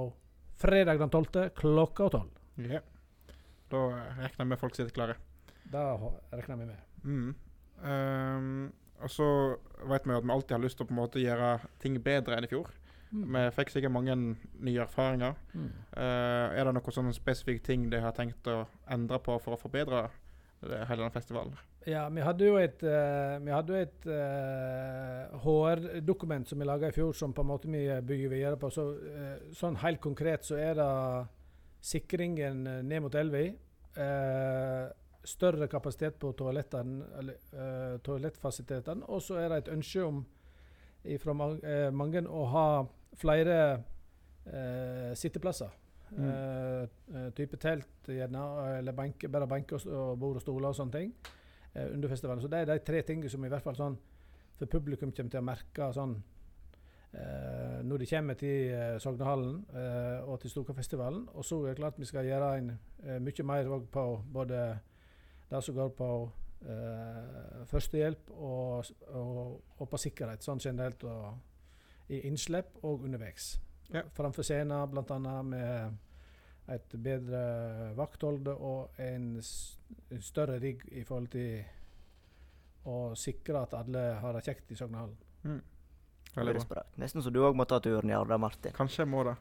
fredag 0.62 1.00
den 1.00 1.10
12. 1.10 1.50
klokka 1.58 2.08
12. 2.08 2.28
Ja. 2.70 2.82
Da 3.72 3.80
eh, 3.88 4.20
regner 4.20 4.44
jeg 4.44 4.50
med 4.52 4.60
folk 4.60 4.76
sitter 4.76 4.94
klare. 4.94 5.16
Ha- 5.72 6.12
regner 6.36 6.56
vi 6.56 6.68
med. 6.68 6.78
Mm. 7.02 7.34
Um, 7.82 8.72
og 9.02 9.10
så 9.10 9.26
vet 9.90 10.06
vi 10.06 10.14
at 10.14 10.24
vi 10.24 10.30
alltid 10.30 10.54
har 10.54 10.62
lyst 10.62 10.78
til 10.78 10.86
å 10.86 10.90
på 10.90 10.94
en 10.94 11.00
måte 11.00 11.22
gjøre 11.22 11.56
ting 11.82 11.96
bedre 12.04 12.36
enn 12.36 12.46
i 12.46 12.50
fjor. 12.50 12.70
Vi 13.12 13.40
fikk 13.52 13.72
sikkert 13.74 13.92
mange 13.92 14.14
nye 14.16 14.84
erfaringer. 14.84 15.34
Mm. 15.52 15.70
Uh, 15.96 16.54
er 16.54 16.64
det 16.64 16.76
noen 16.76 16.94
sånne 16.94 17.16
spesifikke 17.16 17.64
ting 17.66 17.90
de 17.92 18.00
har 18.00 18.14
tenkt 18.16 18.46
å 18.48 18.62
endre 18.88 19.18
på 19.20 19.36
for 19.42 19.56
å 19.56 19.60
forbedre 19.60 20.06
det, 20.62 20.84
hele 20.88 21.02
den 21.02 21.12
festivalen? 21.12 21.58
Ja, 21.86 22.06
vi 22.14 22.22
hadde 22.22 22.46
jo 22.46 22.56
et, 22.60 22.82
uh, 22.86 23.74
et 23.78 24.06
uh, 24.06 25.38
HR-dokument 25.42 26.48
som 26.48 26.58
vi 26.58 26.66
laga 26.68 26.88
i 26.88 26.94
fjor, 26.94 27.12
som 27.12 27.32
på 27.34 27.42
en 27.42 27.50
måte 27.50 27.70
vi 27.70 27.86
bygger 28.06 28.28
videre 28.30 28.56
på. 28.56 28.70
Så, 28.70 28.88
uh, 28.94 29.52
sånn 29.56 29.80
helt 29.82 30.00
konkret 30.00 30.46
så 30.46 30.60
er 30.62 30.76
det 30.78 30.90
sikringen 31.82 32.66
eh, 32.66 32.82
ned 32.82 33.02
mot 33.02 33.14
Elvi. 33.14 33.46
eh, 33.96 34.90
større 35.24 35.68
kapasitet 35.68 36.18
på 36.18 36.32
eh, 36.32 37.98
toalettfasilitetene. 38.02 39.06
Og 39.08 39.22
så 39.22 39.40
er 39.42 39.48
det 39.50 39.58
et 39.62 39.72
ønske 39.74 40.04
om 40.06 40.24
fra 41.18 41.34
mange 41.34 42.22
å 42.30 42.44
ha 42.46 42.66
flere 43.18 43.58
eh, 44.46 45.12
sitteplasser. 45.18 45.70
Mm. 46.12 46.24
Eh, 46.28 46.82
eh, 47.14 47.28
type 47.34 47.56
telt, 47.56 47.92
gjerne, 48.06 48.42
eller 48.78 48.92
benke, 48.92 49.28
bare 49.28 49.48
benker 49.50 49.82
og, 49.88 50.18
bord 50.20 50.36
og 50.38 50.44
stoler 50.44 50.68
og 50.68 50.76
sånne 50.76 50.98
ting 50.98 51.14
eh, 51.14 51.38
under 51.74 52.08
festivalen. 52.08 52.42
Så 52.42 52.50
det 52.52 52.62
er 52.62 52.68
de 52.72 52.78
tre 52.84 53.02
tingene 53.06 53.30
som 53.32 53.44
i 53.44 53.50
hvert 53.52 53.64
fall 53.64 53.78
sånn 53.78 53.96
for 54.58 54.70
publikum 54.70 55.12
kommer 55.12 55.32
til 55.32 55.40
å 55.40 55.46
merke 55.46 55.88
sånn 55.96 56.12
eh, 57.16 57.78
når 57.88 58.02
de 58.02 58.08
kommer 58.10 58.38
til 58.38 58.74
eh, 58.76 58.98
Sognehallen 59.02 59.56
eh, 59.72 60.18
og 60.28 60.40
til 60.42 60.52
Stokafestivalen. 60.52 61.24
Og 61.32 61.46
så 61.46 61.62
er 61.64 61.72
det 61.72 61.80
klart 61.80 62.00
vi 62.00 62.10
skal 62.10 62.28
gjøre 62.28 62.52
en, 62.58 62.74
eh, 63.06 63.18
mye 63.22 63.48
mer 63.48 63.72
på 63.92 64.06
både 64.32 64.66
det 65.50 65.62
som 65.64 65.76
går 65.76 65.94
på 65.96 66.10
eh, 66.68 67.64
førstehjelp 67.72 68.30
og, 68.36 68.92
og, 69.08 69.56
og 69.78 69.88
på 69.88 70.04
sikkerhet 70.06 70.44
sånn 70.44 70.62
generelt. 70.62 71.04
og 71.04 71.32
i 72.12 72.20
innslipp 72.28 72.80
og 72.82 73.04
underveis. 73.06 73.56
Ja. 73.92 74.02
Framfor 74.12 74.44
scenen 74.46 74.90
bl.a. 74.90 75.42
med 75.42 75.98
et 76.70 76.94
bedre 77.02 77.42
vakthold 77.98 78.46
og 78.54 79.00
en, 79.02 79.34
en 79.38 80.22
større 80.22 80.60
rigg 80.62 80.84
i 80.92 81.02
forhold 81.04 81.32
til 81.32 81.64
å 82.88 83.12
sikre 83.18 83.64
at 83.64 83.74
alle 83.78 84.04
har 84.22 84.36
det 84.36 84.44
kjekt 84.46 84.70
i 84.74 84.78
Sognehallen. 84.78 85.18
Mm. 85.42 85.60
Nesten 87.02 87.22
så 87.22 87.30
du 87.30 87.42
òg 87.44 87.56
må 87.58 87.66
ta 87.68 87.78
turen 87.82 88.08
i 88.08 88.14
Arda, 88.16 88.38
Martin. 88.40 88.72
Kanskje 88.76 89.02
jeg 89.02 89.10
må 89.12 89.24
det. 89.28 89.34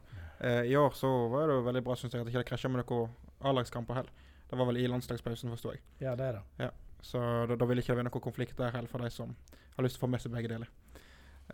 Eh, 0.44 0.72
I 0.72 0.76
år 0.76 0.92
så 0.98 1.08
var 1.32 1.48
det 1.48 1.56
jo 1.56 1.64
veldig 1.68 1.82
bra 1.86 1.96
synes 1.96 2.12
jeg, 2.12 2.20
at 2.20 2.28
det 2.28 2.34
ikke 2.34 2.50
krasja 2.52 2.68
med 2.68 2.82
noen 2.82 3.14
A-lagskamper 3.48 4.00
heller. 4.00 4.28
Det 4.50 4.58
var 4.60 4.68
vel 4.68 4.82
i 4.82 4.88
landslagspausen, 4.90 5.50
forsto 5.54 5.72
jeg. 5.72 5.80
Ja, 6.02 6.12
det 6.18 6.26
er 6.28 6.40
det. 6.58 6.72
Så 7.02 7.18
da, 7.48 7.56
da 7.56 7.66
vil 7.66 7.80
ikke 7.80 7.94
det 7.94 8.02
være 8.02 8.10
noen 8.10 8.24
konflikt 8.24 8.58
der 8.58 8.74
heller 8.74 8.90
for 8.90 9.02
de 9.02 9.08
som 9.10 9.32
har 9.76 9.86
lyst 9.86 9.96
til 9.96 10.02
å 10.02 10.04
få 10.04 10.10
med 10.12 10.22
seg 10.22 10.34
begge 10.34 10.50
deler. 10.52 10.68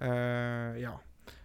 Eh, 0.03 0.81
ja. 0.83 0.97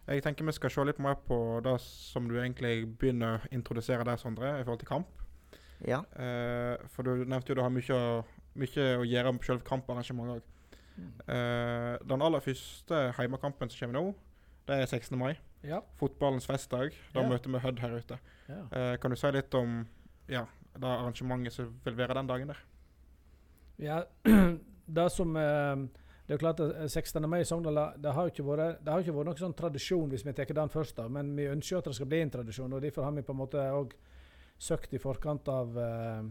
Jeg 0.07 0.23
tenker 0.25 0.45
vi 0.45 0.51
skal 0.55 0.71
se 0.73 0.83
litt 0.87 0.99
mer 0.99 1.15
på 1.27 1.37
det 1.63 1.77
som 1.83 2.27
du 2.29 2.35
egentlig 2.39 2.85
begynner 2.99 3.39
å 3.39 3.51
introdusere 3.55 4.03
der, 4.07 4.17
Sondre, 4.21 4.57
i 4.59 4.63
forhold 4.65 4.81
til 4.83 4.89
kamp. 4.89 5.07
Ja. 5.87 6.01
Uh, 6.15 6.79
for 6.93 7.03
du 7.07 7.23
nevnte 7.27 7.51
jo 7.51 7.55
du 7.59 7.63
har 7.63 7.71
mye, 7.73 8.01
mye 8.55 8.85
å 8.99 9.07
gjøre 9.07 9.33
med 9.35 9.47
selve 9.47 9.65
kamparrangementet 9.67 10.39
òg. 10.41 10.49
Uh, 11.27 11.97
den 12.05 12.21
aller 12.21 12.43
første 12.45 12.99
heimekampen 13.17 13.71
som 13.73 13.87
kommer 13.87 13.99
nå, 13.99 14.13
det 14.67 14.77
er 14.83 14.85
16. 14.87 15.17
mai. 15.19 15.33
Ja. 15.63 15.79
Fotballens 15.99 16.45
festdag. 16.47 16.93
Da 17.15 17.23
Ja. 17.23 17.29
møter 17.29 17.51
vi 17.51 17.59
Hødd 17.63 17.79
her 17.79 17.97
ute. 17.97 18.19
ja. 18.49 18.61
Uh, 18.71 18.95
kan 18.99 19.11
du 19.11 19.15
si 19.19 19.31
litt 19.31 19.53
om 19.55 19.85
ja, 20.29 20.45
det 20.75 20.87
arrangementet 20.87 21.53
som 21.53 21.73
vil 21.85 21.97
være 21.97 22.15
den 22.19 22.27
dagen 22.27 22.47
der? 22.51 22.61
Ja, 23.79 24.03
det 24.97 25.11
som 25.11 25.35
eh, 25.35 25.75
Det 26.27 26.35
er 26.35 26.39
klart 26.39 26.61
at 26.63 26.75
eh, 26.79 26.87
16. 26.87 27.29
mai 27.29 27.41
i 27.41 27.47
Sogndal 27.47 27.79
det 27.99 28.13
har 28.15 28.29
ikke 28.31 28.45
vært, 28.47 28.85
ikke 28.85 29.15
vært 29.15 29.29
noen 29.31 29.41
sånn 29.41 29.57
tradisjon, 29.59 30.07
hvis 30.11 30.23
vi 30.25 30.35
tar 30.35 30.53
den 30.55 30.71
først, 30.71 30.95
da, 30.97 31.09
men 31.11 31.33
vi 31.35 31.49
ønsker 31.51 31.81
at 31.81 31.89
det 31.89 31.97
skal 31.97 32.09
bli 32.11 32.21
en 32.23 32.31
tradisjon. 32.31 32.73
og 32.73 32.81
Derfor 32.81 33.07
har 33.07 33.11
vi 33.17 33.25
på 33.27 33.35
en 33.35 33.41
måte 33.41 33.65
òg 33.75 33.95
søkt 34.59 34.93
i 34.95 35.01
forkant 35.01 35.49
av 35.51 35.77
eh, 35.77 36.23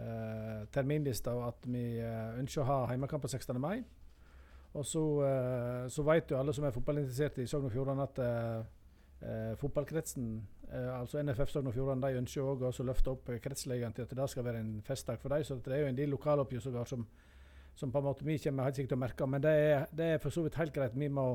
eh, 0.00 0.64
terminlista 0.72 1.34
at 1.46 1.68
vi 1.68 1.84
eh, 2.00 2.40
ønsker 2.40 2.64
å 2.64 2.70
ha 2.70 2.78
hjemmekamp 2.92 3.26
på 3.26 3.32
16. 3.32 3.60
mai. 3.60 3.84
Og 4.76 4.84
så, 4.84 5.02
eh, 5.24 5.84
så 5.88 6.04
vet 6.04 6.30
jo 6.30 6.40
alle 6.40 6.52
som 6.56 6.64
er 6.64 6.74
fotballinteresserte 6.74 7.44
i 7.44 7.50
Sogn 7.50 7.68
og 7.68 7.72
Fjordane 7.72 8.04
at 8.04 8.18
eh, 8.24 8.64
eh, 9.20 9.52
fotballkretsen, 9.60 10.26
eh, 10.70 10.90
altså 10.98 11.22
NFF 11.22 11.52
Sogn 11.52 11.70
og 11.70 11.76
Fjordane, 11.76 12.04
de 12.04 12.20
ønsker 12.20 12.44
også 12.44 12.84
å 12.84 12.88
løfte 12.90 13.14
opp 13.14 13.30
eh, 13.32 13.40
kretsligaen 13.40 13.96
til 13.96 14.04
at 14.04 14.16
det 14.16 14.28
skal 14.32 14.44
være 14.44 14.60
en 14.64 14.74
festdag 14.84 15.20
for 15.22 15.32
dem. 15.32 15.44
Så 15.44 15.60
det 15.64 15.76
er 15.76 15.84
jo 15.84 15.92
en 15.92 16.00
del 16.00 16.12
lokaloppgjør 16.12 16.84
som, 16.84 17.06
som 17.76 17.92
på 17.92 18.00
en 18.00 18.08
måte 18.08 18.24
vi 18.24 18.38
kommer 18.40 18.66
helt 18.66 18.78
sikkert 18.78 18.94
til 18.94 18.98
å 18.98 19.04
merke. 19.04 19.28
Men 19.28 19.44
det 19.44 19.52
er, 19.52 19.84
det 19.92 20.08
er 20.14 20.22
for 20.22 20.34
så 20.34 20.46
vidt 20.46 20.56
helt 20.60 20.74
greit. 20.74 20.96
Vi 20.96 21.10
må 21.12 21.28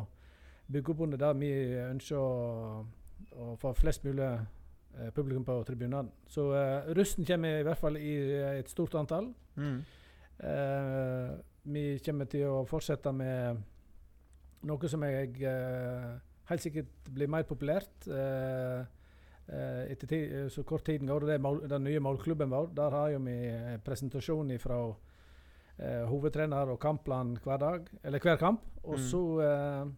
bygge 0.72 0.94
opp 0.94 1.04
under 1.06 1.22
det 1.22 1.32
vi 1.42 1.52
ønsker 1.84 2.18
å, 2.18 2.82
å 3.38 3.54
få 3.62 3.74
flest 3.78 4.06
mulig 4.08 4.26
eh, 4.26 5.12
publikum 5.14 5.46
på 5.46 5.60
tribunene. 5.68 6.10
Så 6.32 6.48
eh, 6.58 6.92
rusten 6.98 7.28
kommer 7.28 7.60
i 7.60 7.68
hvert 7.68 7.82
fall 7.82 8.00
i 8.00 8.16
eh, 8.40 8.56
et 8.62 8.72
stort 8.72 8.96
antall. 8.98 9.30
Mm. 9.60 9.78
Eh, 10.42 11.36
vi 11.72 11.86
kommer 12.06 12.30
til 12.32 12.48
å 12.50 12.64
fortsette 12.70 13.14
med 13.14 13.62
noe 14.66 14.90
som 14.90 15.06
jeg 15.06 15.38
eh, 15.46 16.10
helt 16.50 16.66
sikkert 16.66 17.12
blir 17.14 17.30
mer 17.30 17.46
populært 17.50 18.10
eh, 18.10 18.82
etter 19.92 20.48
så 20.54 20.64
kort 20.64 20.86
tiden 20.88 21.10
går. 21.12 21.26
Det 21.28 21.34
er 21.36 21.44
mål, 21.44 21.58
den 21.68 21.84
nye 21.84 22.00
målklubben 22.00 22.54
vår. 22.54 22.70
Der 22.78 22.94
har 22.96 23.16
vi 23.20 23.38
presentasjon 23.84 24.54
fra 24.64 24.78
eh, 25.82 26.04
hovedtrener 26.08 26.70
og 26.72 26.80
kampplan 26.80 27.36
hver 27.44 27.58
dag, 27.58 27.88
eller 28.04 28.20
hver 28.20 28.36
kamp. 28.38 28.62
Og 28.84 28.98
Mm. 28.98 29.04
så 29.10 29.22
eh, 29.42 29.92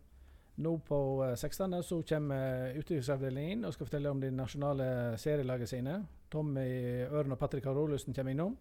nå 0.58 0.78
på 0.86 1.24
eh, 1.26 1.36
16. 1.36 1.84
så 1.84 2.02
kommer 2.10 2.74
utviklingsavdelingen 2.78 3.52
inn 3.58 3.66
og 3.66 3.74
skal 3.74 3.86
fortelle 3.88 4.10
om 4.12 4.22
de 4.22 4.32
nasjonale 4.32 5.18
serielagene 5.18 5.68
sine. 5.68 5.98
Tommy 6.32 7.06
Øren 7.12 7.32
og 7.32 7.40
Patrick 7.40 7.64
Karolussen 7.64 8.14
kommer 8.14 8.32
innom. 8.32 8.58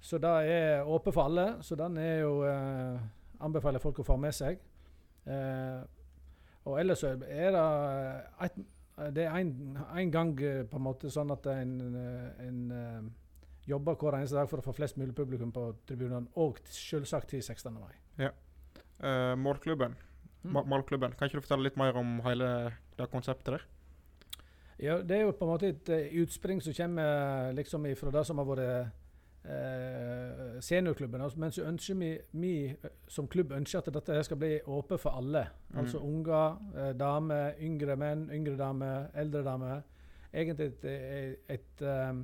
Så 0.00 0.18
det 0.18 0.30
er 0.50 0.82
åpent 0.84 1.14
for 1.14 1.22
alle. 1.24 1.56
Så 1.62 1.74
den 1.76 1.96
er 1.96 2.20
jo 2.20 2.42
eh, 2.44 2.98
anbefaler 3.40 3.78
folk 3.78 3.98
å 3.98 4.04
få 4.06 4.16
med 4.16 4.32
seg. 4.34 4.58
Eh, 5.26 5.82
og 6.64 6.78
ellers 6.80 6.98
så 7.02 7.08
er 7.28 7.50
det 7.50 7.62
et, 8.44 8.52
Det 9.14 9.24
er 9.24 9.36
en 9.98 10.10
gang 10.12 10.32
eh, 10.42 10.64
på 10.68 10.76
en 10.76 10.82
måte 10.84 11.10
sånn 11.10 11.30
at 11.32 11.46
en, 11.46 11.72
eh, 11.96 12.46
en 12.46 12.58
eh, 12.70 13.02
jobber 13.68 13.94
hver 13.94 14.18
eneste 14.18 14.36
dag 14.36 14.48
for 14.50 14.62
å 14.62 14.66
få 14.66 14.74
flest 14.76 14.98
mulig 14.98 15.14
publikum 15.14 15.52
på 15.54 15.68
tribunene, 15.88 16.30
og 16.36 16.58
selvsagt 16.66 17.28
til 17.34 17.42
16. 17.42 17.72
mai. 17.74 18.30
Eh, 19.02 19.34
målklubben. 19.38 19.96
Mm. 20.42 20.58
Målklubben. 20.66 21.12
Kan 21.18 21.26
ikke 21.26 21.40
du 21.40 21.44
fortelle 21.46 21.68
litt 21.68 21.78
mer 21.78 21.96
om 21.98 22.20
hele 22.26 22.48
det 22.98 23.10
konseptet 23.10 23.56
der? 23.56 23.68
Ja, 24.82 24.98
det 25.02 25.16
er 25.16 25.22
jo 25.22 25.34
på 25.38 25.46
en 25.46 25.52
måte 25.52 25.70
et 25.70 25.88
eh, 25.88 26.10
utspring 26.22 26.62
som 26.62 26.74
kommer 26.74 27.48
eh, 27.48 27.54
liksom 27.54 27.86
fra 27.98 28.10
det 28.10 28.26
som 28.26 28.38
har 28.38 28.48
vært 28.48 28.62
eh, 29.44 30.60
seniorklubben. 30.60 31.20
Altså, 31.20 31.38
men 31.38 31.54
så 31.54 31.66
ønsker 31.68 31.94
vi, 31.94 32.10
vi 32.32 32.54
som 33.08 33.28
klubb 33.30 33.52
ønsker 33.52 33.78
at 33.78 33.94
dette 33.94 34.24
skal 34.26 34.40
bli 34.40 34.56
åpent 34.66 35.00
for 35.00 35.18
alle. 35.18 35.46
Mm. 35.70 35.78
Altså 35.78 35.98
unger, 35.98 36.58
eh, 36.76 36.92
damer, 36.98 37.54
yngre 37.60 37.96
menn, 37.96 38.28
yngre 38.34 38.56
damer, 38.58 39.10
eldre 39.14 39.42
damer. 39.46 39.82
Egentlig 40.32 40.66
et, 40.66 40.84
et, 40.84 41.38
et 41.48 41.86
eh, 41.86 42.22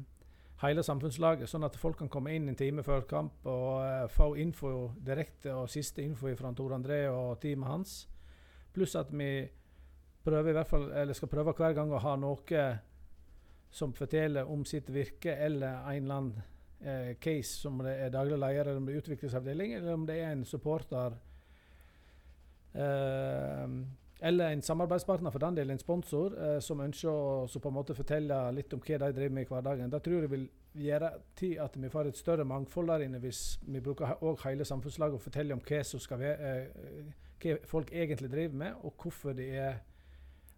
hele 0.62 0.82
samfunnslaget, 0.82 1.48
sånn 1.50 1.66
at 1.66 1.76
folk 1.78 2.00
kan 2.00 2.10
komme 2.10 2.34
inn 2.34 2.48
en 2.50 2.58
time 2.58 2.82
før 2.86 3.04
kamp 3.10 3.46
og 3.46 3.78
uh, 3.84 4.08
få 4.10 4.32
info 4.42 4.72
direkte 5.06 5.54
og 5.54 5.70
siste 5.70 6.02
info 6.02 6.32
fra 6.38 6.50
Tor 6.56 6.74
André 6.74 7.04
og 7.12 7.38
teamet 7.42 7.70
hans. 7.70 7.94
Pluss 8.74 8.96
at 8.98 9.12
vi 9.14 9.46
prøver 10.24 10.50
i 10.50 10.58
hvert 10.58 10.70
fall, 10.70 10.90
eller 10.92 11.16
skal 11.16 11.30
prøve 11.32 11.54
hver 11.56 11.76
gang 11.78 11.92
å 11.94 12.02
ha 12.02 12.16
noe 12.18 12.66
som 13.70 13.92
forteller 13.92 14.48
om 14.48 14.64
sitt 14.64 14.88
virke, 14.92 15.34
eller 15.36 15.82
en 15.92 16.02
eller 16.02 16.14
annen 16.14 16.42
eh, 16.80 17.14
case, 17.20 17.60
som 17.60 17.78
det 17.84 17.94
er 18.06 18.12
daglig 18.12 18.38
leder, 18.38 18.68
eller 18.68 18.80
om 18.80 18.86
det 18.88 18.94
er 18.94 19.02
utviklingsavdeling, 19.02 19.74
eller 19.78 19.94
om 19.94 20.06
det 20.08 20.18
er 20.22 20.32
en 20.32 20.44
supporter. 20.48 21.18
Eh, 22.72 23.66
eller 24.20 24.50
en 24.50 24.62
samarbeidspartner, 24.62 25.30
for 25.30 25.38
den 25.38 25.56
del 25.56 25.70
en 25.70 25.78
sponsor, 25.78 26.34
eh, 26.34 26.60
som 26.60 26.80
ønsker 26.80 27.10
å 27.10 27.60
på 27.62 27.70
en 27.70 27.74
måte 27.74 27.94
fortelle 27.94 28.38
litt 28.52 28.72
om 28.74 28.80
hva 28.82 28.98
de 28.98 29.12
driver 29.14 29.34
med 29.34 29.46
i 29.46 29.50
hverdagen. 29.52 29.90
Det 29.90 30.02
tror 30.02 30.24
jeg 30.24 30.30
vil 30.30 30.48
gjøre 30.74 31.10
til 31.36 31.58
at 31.62 31.76
vi 31.78 31.90
får 31.92 32.10
et 32.10 32.18
større 32.18 32.44
mangfold 32.44 32.90
der 32.90 33.06
inne, 33.06 33.18
hvis 33.22 33.60
vi 33.62 33.80
bruker 33.80 34.18
også 34.22 34.48
hele 34.48 34.64
samfunnslaget 34.64 35.14
og 35.14 35.22
forteller 35.22 35.54
om 35.54 35.62
hva, 35.62 35.82
som 35.84 36.00
skal 36.00 36.18
være, 36.18 36.50
eh, 36.50 37.12
hva 37.42 37.56
folk 37.64 37.92
egentlig 37.92 38.32
driver 38.32 38.54
med, 38.54 38.82
og 38.82 38.94
hvorfor 39.02 39.32
de 39.32 39.48
er 39.54 39.78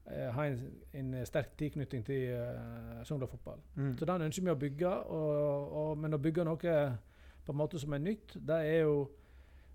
eh, 0.06 0.32
har 0.32 0.44
en, 0.44 0.74
en 0.94 1.26
sterk 1.26 1.52
tilknytning 1.58 2.04
til 2.06 2.32
eh, 2.32 3.04
Sogndal 3.04 3.28
fotball. 3.28 3.60
Mm. 3.74 3.96
Så 3.98 4.08
den 4.08 4.22
ønsker 4.22 4.42
vi 4.42 4.50
å 4.50 4.60
bygge, 4.64 4.88
og, 4.88 5.72
og, 5.82 5.98
men 5.98 6.16
å 6.16 6.22
bygge 6.22 6.48
noe 6.48 6.76
på 7.44 7.52
en 7.52 7.60
måte 7.60 7.78
som 7.78 7.92
er 7.92 8.04
nytt, 8.04 8.36
det 8.40 8.56
er 8.66 8.86
jo 8.86 9.08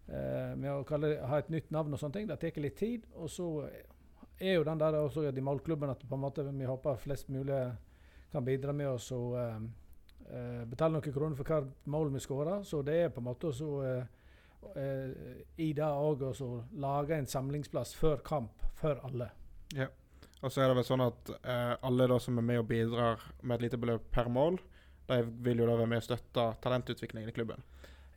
med 0.05 0.67
å 0.69 0.83
kalle 0.85 1.15
ha 1.25 1.39
et 1.41 1.47
nytt 1.49 1.71
navn 1.73 1.95
og 1.95 1.97
sånne 1.97 2.13
ting, 2.13 2.27
det 2.29 2.35
tar 2.37 2.59
litt 2.61 2.75
tid. 2.77 3.07
Og 3.17 3.29
så 3.33 3.47
er 4.37 4.59
jo 4.59 4.65
den 4.67 4.77
der 4.77 4.99
også 4.99 5.23
i 5.25 5.41
målklubben 5.41 5.89
at 5.89 6.03
på 6.05 6.15
en 6.15 6.21
måte 6.21 6.45
vi 6.45 6.67
håper 6.69 6.99
flest 7.01 7.31
mulig 7.33 7.57
kan 8.31 8.45
bidra 8.45 8.73
med 8.75 8.89
oss 8.91 9.07
å 9.15 9.21
uh, 9.33 9.57
uh, 10.29 10.63
betale 10.67 10.97
noen 10.97 11.15
kroner 11.15 11.37
for 11.39 11.47
hver 11.47 11.69
mål 11.89 12.13
vi 12.13 12.21
skårer. 12.21 12.63
Så 12.67 12.83
det 12.85 12.99
er 12.99 13.13
på 13.15 13.23
en 13.23 13.29
måte 13.29 13.49
også 13.49 13.69
uh, 13.81 14.25
eh, 14.75 15.43
i 15.61 15.71
det 15.77 15.87
òg 15.87 16.23
å 16.27 16.49
lage 16.83 17.17
en 17.17 17.29
samlingsplass 17.29 17.95
før 17.95 18.23
kamp 18.25 18.65
for 18.75 18.99
alle. 19.07 19.29
Og 20.43 20.51
så 20.51 20.61
er 20.61 20.69
det 20.69 20.77
vel 20.77 20.87
sånn 20.87 21.03
at 21.05 21.31
eh, 21.37 21.73
alle 21.87 22.09
da 22.11 22.19
som 22.21 22.37
er 22.37 22.45
med 22.45 22.61
og 22.61 22.67
bidrar 22.69 23.23
med 23.41 23.57
et 23.57 23.67
lite 23.67 23.79
beløp 23.81 24.09
per 24.13 24.29
mål, 24.29 24.59
de 25.09 25.21
vil 25.45 25.61
jo 25.61 25.69
da 25.69 25.77
være 25.77 25.89
med 25.89 26.01
og 26.01 26.07
støtte 26.07 26.45
talentutviklingen 26.61 27.31
i 27.31 27.35
klubben. 27.35 27.63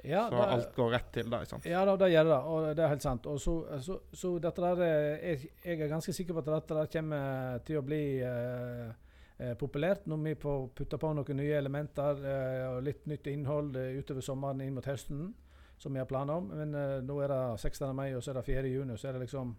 Ja, 0.04 0.28
så 0.30 0.36
det- 0.36 0.48
alt 0.54 0.74
går 0.76 0.90
rett 0.94 1.08
til 1.12 1.30
det, 1.30 1.40
ikke 1.42 1.50
sant? 1.50 1.64
Ja, 1.66 1.84
da, 1.84 1.96
det 1.96 2.12
gjør 2.12 2.24
det, 2.28 2.36
og 2.52 2.66
det 2.76 2.84
er 2.84 2.88
helt 2.92 3.02
sant. 3.02 3.26
Og 3.26 3.40
så, 3.40 3.54
så, 3.82 3.96
så 4.12 4.38
dette 4.38 4.62
der, 4.62 4.82
er- 4.86 5.18
jeg, 5.26 5.50
jeg 5.64 5.80
er 5.80 5.88
ganske 5.90 6.12
sikker 6.14 6.34
på 6.34 6.38
at 6.44 6.50
dette 6.52 6.74
der 6.78 6.86
kommer 6.92 7.58
til 7.66 7.78
å 7.80 7.82
bli 7.82 8.00
eh, 8.22 8.92
eh, 9.38 9.54
populært 9.58 10.06
når 10.06 10.22
vi 10.24 10.34
får 10.38 10.68
putta 10.78 10.98
på 11.02 11.10
noen 11.18 11.36
nye 11.40 11.58
elementer 11.58 12.22
eh, 12.24 12.64
og 12.76 12.82
litt 12.86 13.06
nytt 13.10 13.26
innhold 13.26 13.76
eh, 13.76 13.98
utover 13.98 14.22
sommeren 14.22 14.60
inn 14.62 14.74
mot 14.78 14.86
høsten, 14.86 15.32
som 15.78 15.92
vi 15.94 15.98
har 15.98 16.06
planer 16.10 16.34
om. 16.40 16.46
Men 16.54 16.74
eh, 16.74 17.00
nå 17.02 17.18
er 17.22 17.28
det 17.34 17.42
16. 17.60 17.90
mai, 17.94 18.12
og 18.14 18.22
så 18.22 18.30
er 18.30 18.38
det 18.40 18.44
4. 18.52 18.66
juni, 18.70 18.92
og 18.94 18.98
så 19.02 19.08
er 19.10 19.18
det 19.18 19.26
liksom 19.26 19.56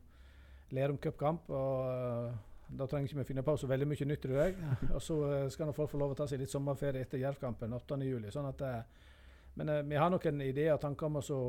Lerum 0.71 0.97
cupkamp. 1.01 1.49
og 1.49 1.85
eh, 1.89 2.33
da 2.69 2.85
trenger 2.85 3.07
ikke 3.09 3.17
vi 3.23 3.23
finne 3.31 3.41
på 3.43 3.55
så 3.57 3.65
veldig 3.67 3.87
mye 3.89 4.05
nytt, 4.05 4.21
tror 4.21 4.35
jeg. 4.43 4.55
Og 4.95 5.01
så 5.01 5.15
eh, 5.33 5.47
skal 5.49 5.71
folk 5.73 5.89
få 5.89 5.97
lov 5.97 6.11
å 6.13 6.17
ta 6.19 6.27
seg 6.29 6.37
litt 6.43 6.51
sommerferie 6.53 7.01
etter 7.01 7.17
Jervkampen 7.17 7.73
8. 7.73 7.97
juli. 8.05 8.29
Sånn 8.29 8.45
at, 8.45 8.61
eh, 8.61 9.07
men 9.53 9.69
eh, 9.69 9.83
vi 9.87 9.99
har 9.99 10.11
noen 10.11 10.41
ideer 10.45 10.75
og 10.75 10.83
tanker 10.83 11.09
om 11.09 11.19
å 11.21 11.41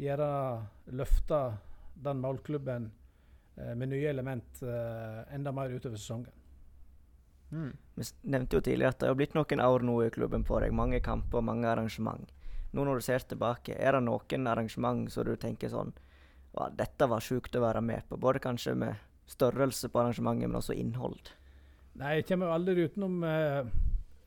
gjøre 0.00 0.30
løfte 0.96 1.40
den 2.00 2.20
målklubben 2.22 2.90
eh, 3.56 3.74
med 3.74 3.92
nye 3.92 4.10
element 4.10 4.62
eh, 4.64 5.22
enda 5.34 5.52
mer 5.52 5.72
utover 5.72 6.00
sesongen. 6.00 6.32
Mm. 7.50 7.72
Vi 7.94 8.04
nevnte 8.30 8.56
jo 8.56 8.62
tidligere 8.62 8.94
at 8.94 9.00
det 9.02 9.08
har 9.10 9.18
blitt 9.18 9.34
noen 9.34 9.62
år 9.64 9.84
nå 9.84 9.96
i 10.04 10.12
klubben 10.14 10.44
på 10.46 10.60
deg. 10.62 10.74
Mange 10.74 11.00
kamper 11.04 11.40
og 11.40 11.48
mange 11.48 11.68
arrangement. 11.68 12.30
Nå 12.70 12.84
når 12.86 13.00
du 13.00 13.04
ser 13.04 13.26
tilbake, 13.26 13.74
er 13.74 13.96
det 13.96 14.04
noen 14.06 14.46
arrangement 14.46 15.10
som 15.10 15.26
du 15.26 15.34
tenker 15.40 15.72
sånn 15.72 15.90
ja, 16.54 16.68
Dette 16.74 17.06
var 17.10 17.22
sjukt 17.22 17.54
å 17.54 17.62
være 17.62 17.82
med 17.82 18.06
på. 18.08 18.18
Både 18.18 18.42
kanskje 18.42 18.76
med 18.78 19.02
størrelse 19.30 19.90
på 19.90 20.00
arrangementet, 20.02 20.50
men 20.50 20.58
også 20.58 20.74
innhold. 20.78 21.34
Nei, 22.00 22.16
jeg 22.20 22.26
kommer 22.30 22.54
aldri 22.54 22.86
utenom 22.86 23.20
eh, 23.26 23.60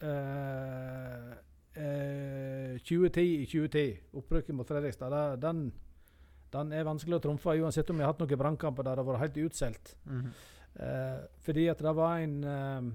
eh, 0.03 1.33
eh, 1.75 2.79
2010 2.79 3.23
i 3.41 3.45
2010. 3.49 3.99
Opprykket 4.19 4.55
mot 4.55 4.67
Fredrikstad. 4.67 5.13
Da, 5.13 5.35
den, 5.39 5.67
den 6.53 6.73
er 6.73 6.87
vanskelig 6.87 7.19
å 7.19 7.23
trumfe, 7.27 7.57
uansett 7.59 7.89
om 7.89 7.99
vi 7.99 8.05
har 8.05 8.13
hatt 8.13 8.23
noen 8.23 8.41
brannkamper 8.41 8.85
der 8.85 8.97
det 8.97 9.05
har 9.05 9.11
vært 9.11 9.25
helt 9.27 9.41
utsolgt. 9.47 9.95
Mhm. 10.09 10.33
Eh, 10.73 11.19
fordi 11.45 11.67
at 11.69 11.81
det 11.85 11.91
var 11.93 12.17
en 12.17 12.43
eh, 12.49 12.85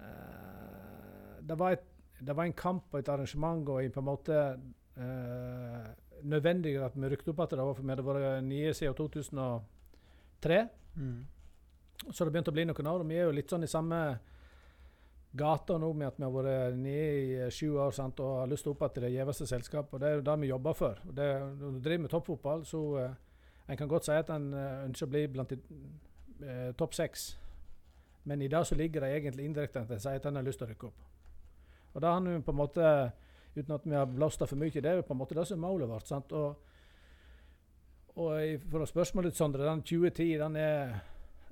eh, 0.00 1.34
det, 1.44 1.58
var 1.58 1.76
et, 1.76 1.84
det 2.20 2.36
var 2.36 2.48
en 2.48 2.56
kamp 2.56 2.94
og 2.94 2.98
et 3.02 3.10
arrangement 3.12 3.68
og 3.68 3.92
på 3.92 4.00
en 4.00 4.06
måte 4.06 4.38
eh, 4.96 5.90
nødvendig 6.24 6.78
at 6.80 6.96
vi 6.96 7.10
rykte 7.12 7.34
opp 7.34 7.42
at 7.44 7.52
det 7.52 7.58
var, 7.60 7.74
for 7.74 7.82
vi 7.84 7.92
hadde 7.92 8.06
vært 8.06 8.46
nye 8.46 8.72
siden 8.74 8.96
2003. 8.96 10.62
Mm. 10.96 11.18
Så 12.10 12.24
det 12.24 12.32
begynte 12.32 12.52
å 12.52 12.56
bli 12.56 12.64
noen 12.68 12.88
år. 12.88 13.04
og 13.04 13.10
Vi 13.10 13.18
er 13.18 13.28
jo 13.28 13.36
litt 13.36 13.52
sånn 13.52 13.66
i 13.66 13.70
samme 13.70 14.00
gata 15.36 15.76
nå 15.78 15.92
med 15.92 16.08
at 16.08 16.18
vi 16.18 16.24
har 16.24 16.34
vært 16.34 16.76
nede 16.80 17.06
i 17.20 17.36
eh, 17.38 17.52
sju 17.52 17.76
år 17.82 17.94
sant, 17.94 18.20
og 18.24 18.42
har 18.42 18.50
lyst 18.50 18.66
til 18.66 18.72
å 18.72 18.76
opp 18.76 18.94
til 18.94 19.06
det 19.06 19.12
gjeveste 19.14 19.48
selskapet. 19.50 19.94
og 19.94 20.00
Det 20.02 20.08
er 20.08 20.18
jo 20.18 20.26
det 20.26 20.36
vi 20.42 20.50
jobber 20.50 20.76
for. 20.78 21.00
Det, 21.04 21.28
når 21.60 21.74
du 21.76 21.80
driver 21.84 22.04
med 22.04 22.12
toppfotball, 22.12 22.64
så 22.66 22.82
uh, 22.96 23.10
en 23.68 23.80
kan 23.80 23.90
godt 23.90 24.08
si 24.08 24.16
at 24.16 24.30
en 24.34 24.46
uh, 24.54 24.84
ønsker 24.86 25.08
å 25.08 25.12
bli 25.14 25.24
blant 25.32 25.52
de 25.52 25.58
uh, 26.42 26.70
topp 26.78 26.96
seks. 26.96 27.26
Men 28.26 28.42
i 28.42 28.50
det 28.50 28.64
så 28.66 28.78
ligger 28.78 29.04
det 29.04 29.12
egentlig 29.16 29.46
indirekte 29.46 29.84
at 29.84 29.92
en 29.94 30.02
sier 30.02 30.18
at 30.18 30.26
en 30.26 30.40
har 30.40 30.46
lyst 30.46 30.62
til 30.62 30.66
å 30.66 30.70
rykke 30.72 30.90
opp. 30.90 31.04
Og 31.94 32.02
det 32.02 32.12
har 32.12 32.24
vi 32.24 32.38
på 32.44 32.52
en 32.54 32.60
måte, 32.60 32.94
uten 33.56 33.76
at 33.76 33.86
vi 33.86 33.96
har 33.96 34.08
blåst 34.10 34.42
for 34.44 34.58
mye, 34.60 34.74
i 34.74 34.84
det 34.84 34.92
er 34.92 35.04
på 35.06 35.14
en 35.14 35.20
måte 35.20 35.36
det 35.38 35.46
som 35.48 35.60
er 35.60 35.68
målet 35.68 35.92
vårt. 35.92 36.08
sant, 36.08 36.32
og 36.32 36.62
og 38.16 38.62
for 38.72 38.80
å 38.80 38.88
spørsmålet 38.88 39.34
ditt, 39.34 39.36
Sondre, 39.36 39.66
den 39.68 39.82
2010 39.84 40.38
den 40.40 40.54
er 40.56 40.92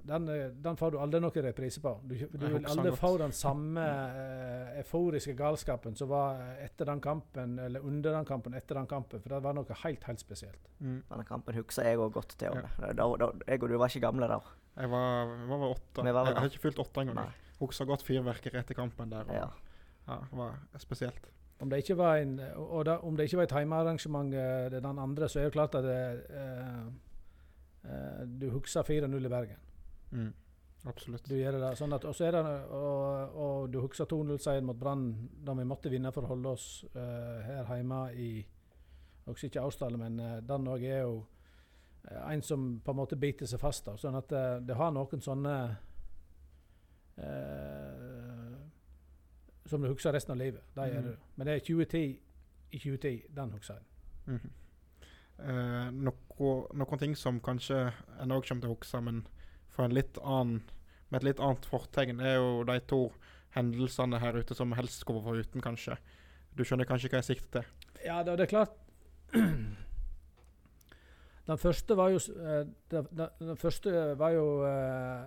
den, 0.04 0.28
eh, 0.28 0.50
den 0.64 0.76
får 0.76 0.92
du 0.92 0.98
aldri 1.00 1.20
noen 1.22 1.44
reprise 1.46 1.80
på. 1.80 1.92
Du, 2.04 2.14
du 2.14 2.44
vil 2.44 2.66
aldri 2.68 2.92
få 2.98 3.14
den 3.20 3.32
samme 3.36 3.84
uh, 3.84 4.78
euforiske 4.80 5.34
galskapen 5.38 5.96
som 5.96 6.10
var 6.10 6.40
etter 6.62 6.88
den 6.90 7.00
kampen, 7.04 7.58
eller 7.58 7.84
under 7.84 8.16
den 8.18 8.28
kampen 8.28 8.56
etter 8.58 8.78
den 8.80 8.88
kampen. 8.90 9.22
For 9.22 9.34
det 9.34 9.42
var 9.44 9.56
noe 9.56 9.78
helt, 9.84 10.04
helt 10.08 10.22
spesielt. 10.22 10.70
Mm. 10.78 10.98
Denne 11.10 11.28
kampen 11.28 11.56
husker 11.56 11.88
jeg 11.88 12.00
òg 12.00 12.12
godt 12.18 12.36
til. 12.40 12.58
Ja. 12.60 12.92
Da, 12.92 13.08
da, 13.22 13.30
jeg 13.48 13.62
og 13.62 13.72
du 13.72 13.78
var 13.80 13.92
ikke 13.92 14.04
gamle 14.06 14.28
da. 14.30 14.40
Jeg 14.74 14.90
var, 14.90 15.36
hva 15.48 15.60
var 15.62 15.76
åtte. 15.76 16.04
Var 16.04 16.32
jeg 16.32 16.40
har 16.40 16.50
ikke 16.50 16.64
fylt 16.66 16.82
åtte 16.84 17.06
engang. 17.06 17.32
Husker 17.62 17.88
godt 17.88 18.04
fyrverkeri 18.04 18.60
etter 18.60 18.76
kampen 18.76 19.14
der. 19.14 19.24
Og, 19.24 19.38
Ja. 19.38 19.48
ja. 20.10 20.20
det 20.30 20.40
var 20.42 20.60
spesielt. 20.82 21.30
Om 21.62 21.70
det 21.70 21.84
ikke 21.84 21.96
var, 21.96 22.18
en, 22.18 22.40
og 22.58 22.84
da, 22.84 22.98
om 23.06 23.16
det 23.16 23.28
ikke 23.28 23.38
var 23.38 23.46
et 23.46 23.52
heimearrangement, 23.56 24.34
eh, 24.34 24.68
den 24.74 24.98
andre, 24.98 25.28
så 25.30 25.40
er 25.40 25.44
det 25.44 25.54
klart 25.54 25.76
at 25.78 25.84
det, 25.86 26.00
uh, 26.34 26.90
Uh, 27.84 28.24
du 28.40 28.48
husker 28.50 28.82
4-0 28.82 29.26
i 29.26 29.28
Bergen. 29.28 29.60
Mhm. 30.10 30.32
Absolutt. 30.84 31.24
Du 31.24 31.32
gjør 31.38 31.56
det 31.56 31.70
sånn 31.78 31.96
at, 31.96 32.04
og, 32.04 32.12
så 32.12 32.26
er 32.26 32.36
det, 32.36 32.40
og, 32.76 33.36
og 33.40 33.70
du 33.72 33.78
husker 33.80 34.04
2-0-seieren 34.04 34.66
mot 34.68 34.76
Brann 34.76 35.06
da 35.40 35.54
vi 35.56 35.64
måtte 35.64 35.88
vinne 35.88 36.12
for 36.12 36.26
å 36.26 36.34
holde 36.34 36.50
oss 36.52 36.66
uh, 36.92 37.40
her 37.40 37.70
hjemme 37.78 38.00
i 38.20 38.28
Også 39.24 39.48
ikke 39.48 39.62
Austdal, 39.62 39.96
men 39.96 40.20
uh, 40.20 40.42
den 40.44 40.68
òg 40.68 40.84
er 40.84 41.06
jo 41.06 41.14
uh, 41.22 42.26
en 42.28 42.44
som 42.44 42.66
på 42.84 42.92
en 42.92 43.00
måte 43.00 43.16
biter 43.16 43.48
seg 43.48 43.62
fast. 43.62 43.86
da, 43.88 43.96
Sånn 43.96 44.20
at 44.20 44.36
uh, 44.36 44.60
det 44.60 44.76
har 44.76 44.92
noen 44.92 45.24
sånne 45.24 45.54
eh, 47.16 48.56
Som 49.66 49.82
du 49.82 49.88
husker 49.88 50.12
resten 50.12 50.32
av 50.32 50.38
livet. 50.38 50.62
Det 50.74 50.82
mm. 50.82 51.02
Du. 51.02 51.16
Men 51.34 51.46
det 51.46 51.54
er 51.54 51.58
2010 51.58 52.20
i 52.70 52.78
2010. 52.78 53.22
Den 53.36 53.52
husker 53.52 53.74
jeg. 53.74 53.82
Mhm. 54.26 54.50
Eh, 55.38 55.90
noe, 55.90 56.68
noen 56.74 56.98
ting 56.98 57.16
som 57.16 57.40
kanskje 57.40 57.92
en 58.22 58.32
òg 58.32 58.44
kommer 58.46 58.62
til 58.62 58.70
å 58.70 58.76
huske, 58.76 59.00
men 59.00 59.16
en 59.16 59.26
annen, 59.78 60.58
med 61.10 61.20
et 61.20 61.28
litt 61.30 61.42
annet 61.42 61.68
fortegn, 61.68 62.20
er 62.20 62.36
jo 62.38 62.64
de 62.68 62.78
to 62.90 63.00
hendelsene 63.54 64.18
her 64.22 64.40
ute 64.40 64.56
som 64.56 64.74
helst 64.74 65.04
skulle 65.04 65.22
vært 65.22 65.30
foruten, 65.30 65.64
kanskje. 65.64 65.98
Du 66.54 66.64
skjønner 66.66 66.88
kanskje 66.88 67.10
hva 67.10 67.22
jeg 67.22 67.30
sikter 67.32 67.60
til? 67.60 67.70
Ja, 68.04 68.20
det, 68.26 68.36
det 68.38 68.46
er 68.46 68.50
klart 68.50 68.74
Den 71.48 71.60
første 71.60 71.96
var 71.96 72.12
jo 72.12 72.18
eh, 72.20 72.66
Den, 72.92 73.06
den, 73.16 73.56
første 73.60 73.90
var 74.20 74.34
jo 74.36 74.44
eh, 74.68 75.24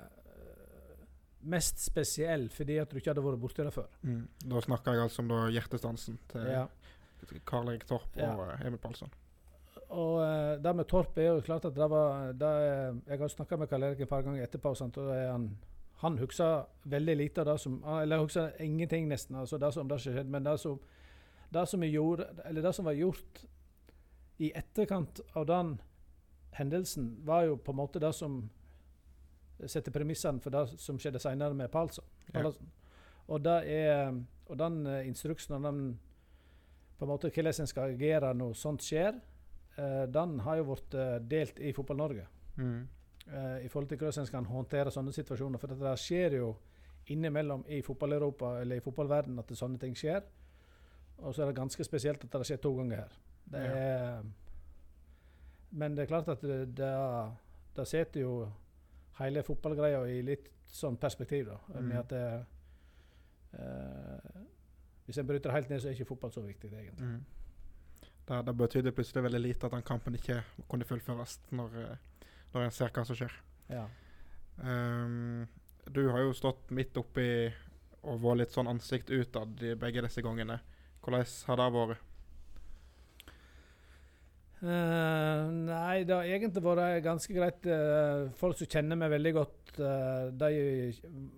mest 1.47 1.81
spesiell 1.83 2.47
fordi 2.53 2.77
at 2.81 2.91
du 2.91 2.99
ikke 2.99 3.13
hadde 3.13 3.23
vært 3.23 3.41
borti 3.41 3.65
det 3.65 3.73
før. 3.75 3.87
Da 4.43 4.63
snakker 4.65 4.97
jeg 4.97 5.07
altså 5.07 5.23
om 5.23 5.33
hjertestansen 5.53 6.19
til 6.31 6.51
Ja. 6.51 6.65
Karl 7.49 7.71
Erik 7.71 7.87
Torp 7.89 8.19
og 8.19 8.21
ja. 8.21 8.57
Emil 8.67 8.81
Palsson. 8.81 9.11
Og 9.89 10.19
eh, 10.23 10.57
det 10.63 10.75
med 10.75 10.87
Torp 10.89 11.17
er 11.17 11.29
jo 11.31 11.41
klart 11.41 11.65
at 11.65 11.75
det 11.75 11.89
var 11.89 12.31
det, 12.33 12.47
er- 12.47 12.97
Jeg 13.07 13.19
har 13.19 13.27
snakka 13.27 13.57
med 13.57 13.69
Karl 13.69 13.83
Erik 13.83 14.01
et 14.01 14.09
par 14.09 14.21
ganger 14.21 14.43
etterpå, 14.43 14.75
sant, 14.75 14.97
og 14.97 15.13
han, 15.13 15.57
han 16.01 16.17
husker 16.17 16.65
veldig 16.83 17.15
lite 17.17 17.41
av 17.41 17.45
det 17.45 17.59
som 17.59 17.83
Eller 18.01 18.19
husker 18.19 18.51
ingenting, 18.59 19.07
nesten, 19.07 19.35
altså 19.35 19.57
det 19.57 19.73
som 19.73 19.87
det 19.87 19.99
skjedde. 20.01 20.29
Men 20.29 20.43
det 20.43 20.59
som, 20.59 20.79
det 21.53 21.67
som, 21.67 21.81
gjorde, 21.83 22.27
eller 22.45 22.61
det 22.61 22.75
som 22.75 22.85
var 22.85 22.91
gjort 22.93 23.45
i 24.39 24.51
etterkant 24.55 25.21
av 25.35 25.45
den 25.45 25.79
hendelsen, 26.51 27.17
var 27.25 27.43
jo 27.43 27.55
på 27.55 27.71
en 27.71 27.77
måte 27.77 27.99
det 27.99 28.13
som 28.15 28.49
setter 29.65 29.91
premissene 29.91 30.41
for 30.41 30.53
det 30.53 30.67
som 30.77 30.99
skjedde 30.99 31.19
senere 31.19 31.53
med 31.53 31.71
Palsson. 31.71 32.05
Ja. 32.33 32.51
Og, 33.27 33.41
det 33.43 33.55
er, 33.73 34.13
og 34.47 34.59
den 34.59 34.85
eh, 34.87 35.07
instruksen 35.07 35.55
og 35.57 35.63
den 35.63 35.79
på 36.97 37.05
en 37.05 37.09
måte 37.09 37.29
hvordan 37.29 37.61
en 37.61 37.67
skal 37.69 37.93
agere 37.93 38.33
når 38.33 38.53
sånt 38.57 38.85
skjer, 38.85 39.17
eh, 39.17 39.36
den 40.11 40.39
har 40.39 40.57
jo 40.57 40.63
vært 40.73 40.93
eh, 40.97 41.19
delt 41.19 41.59
i 41.59 41.71
Fotball-Norge. 41.73 42.25
Mm. 42.57 42.87
eh, 43.27 43.65
I 43.65 43.67
forhold 43.69 43.89
til 43.89 43.97
hvordan 43.97 44.19
en 44.23 44.25
skal 44.25 44.43
håndtere 44.45 44.91
sånne 44.91 45.13
situasjoner. 45.13 45.59
For 45.61 45.67
det 45.67 45.99
skjer 45.99 46.37
jo 46.39 46.55
innimellom 47.07 47.63
i 47.67 47.81
fotball-Europa 47.81 48.55
eller 48.61 48.75
i 48.75 48.83
fotballverden 48.83 49.37
at 49.39 49.47
sånne 49.55 49.77
ting 49.79 49.93
skjer. 49.95 50.21
Og 51.19 51.33
så 51.35 51.41
er 51.43 51.47
det 51.51 51.55
ganske 51.55 51.83
spesielt 51.83 52.23
at 52.25 52.31
det 52.31 52.45
skjer 52.45 52.57
to 52.61 52.75
ganger 52.77 52.97
her. 52.97 53.13
Det 53.47 53.61
Ja. 53.63 53.75
er, 53.75 54.23
men 55.71 55.95
det 55.95 56.03
er 56.03 56.07
klart 56.11 56.27
at 56.29 56.41
det, 56.41 56.75
det, 56.77 56.91
det 57.75 57.87
setter 57.87 58.21
jo 58.21 58.49
hele 59.19 59.43
fotballgreia 59.43 60.01
i 60.07 60.21
litt 60.21 60.49
sånn 60.67 60.97
perspektiv. 60.97 61.45
da, 61.47 61.57
Mm. 61.79 61.87
med 61.87 61.97
at 61.97 62.09
det, 62.09 62.45
eh, 63.53 64.41
Hvis 65.05 65.17
en 65.17 65.27
bryter 65.27 65.51
helt 65.51 65.69
ned, 65.69 65.79
så 65.79 65.87
er 65.87 65.91
ikke 65.95 66.05
fotball 66.09 66.31
så 66.31 66.41
viktig, 66.43 66.71
egentlig. 66.73 67.05
Mm. 67.07 67.21
Det, 68.27 68.41
det 68.43 68.55
betydde 68.59 68.91
plutselig 68.95 69.23
veldig 69.23 69.39
lite 69.43 69.67
at 69.67 69.75
den 69.77 69.85
kampen 69.87 70.17
ikke 70.17 70.41
kunne 70.67 70.87
fullføres, 70.87 71.37
når, 71.55 71.77
eh, 71.83 72.25
når 72.53 72.65
en 72.65 72.75
ser 72.75 72.91
hva 72.95 73.05
som 73.07 73.17
skjer. 73.19 73.33
Ja. 73.71 73.85
Um, 74.57 75.45
du 75.87 76.07
har 76.09 76.25
jo 76.25 76.35
stått 76.35 76.71
midt 76.75 76.97
oppi 76.99 77.27
og 78.07 78.19
vært 78.23 78.41
litt 78.41 78.55
sånn 78.55 78.69
ansikt 78.71 79.11
utad 79.13 79.63
begge 79.79 80.03
disse 80.03 80.23
gangene. 80.25 80.59
Hvordan 81.03 81.25
har 81.47 81.61
det 81.61 81.71
vært? 81.75 82.06
Eh, 84.57 85.41
nei, 85.53 86.01
det 86.01 86.15
har 86.15 86.25
egentlig 86.25 86.63
vært 86.65 87.03
ganske 87.05 87.33
greit. 87.35 87.67
Uh, 87.69 88.31
folk 88.39 88.57
som 88.57 88.69
kjenner 88.71 88.97
meg 88.97 89.11
veldig 89.13 89.33
godt, 89.35 89.73
uh, 89.77 90.31
de 90.33 90.49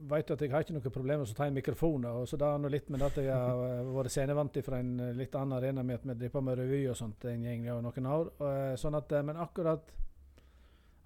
vet 0.08 0.32
at 0.32 0.44
jeg 0.46 0.54
har 0.54 0.64
ikke 0.64 0.78
noe 0.78 0.94
problem 0.96 1.20
med 1.20 1.34
å 1.34 1.36
ta 1.36 1.50
en 1.50 1.58
mikrofon. 1.58 2.08
Og 2.14 2.30
så 2.32 2.40
det 2.40 2.48
har 2.48 2.72
litt 2.72 2.88
med 2.94 3.04
at 3.04 3.20
jeg 3.20 3.36
har 3.36 3.92
vært 3.92 4.16
scenevant 4.16 4.62
fra 4.64 4.80
en 4.80 4.96
litt 5.20 5.36
annen 5.36 5.58
arena 5.58 5.84
med 5.84 6.00
at 6.00 6.08
vi 6.08 6.18
driver 6.24 6.48
med 6.48 6.62
revy 6.62 6.86
og 6.88 7.00
sånt 7.00 7.28
en 7.28 7.44
gjeng 7.44 7.68
og 7.76 7.84
noen 7.90 8.10
år. 8.16 8.34
Sånn 8.80 9.00
at, 9.00 9.18
men 9.28 9.42
akkurat 9.48 9.96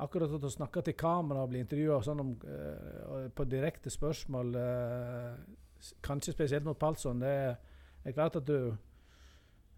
Akkurat 0.04 0.32
at 0.36 0.44
å 0.44 0.50
snakke 0.50 0.82
til 0.84 0.96
kamera 0.98 1.44
og 1.46 1.52
bli 1.52 1.60
intervjua 1.62 2.00
sånn 2.04 2.32
på 3.38 3.44
direkte 3.48 3.92
spørsmål, 3.94 4.50
kanskje 6.04 6.34
spesielt 6.34 6.66
mot 6.66 6.80
Palsson, 6.82 7.22
det 7.22 7.30
er, 7.30 7.54
er 8.02 8.16
klart 8.18 8.40
at 8.42 8.50
du 8.50 8.74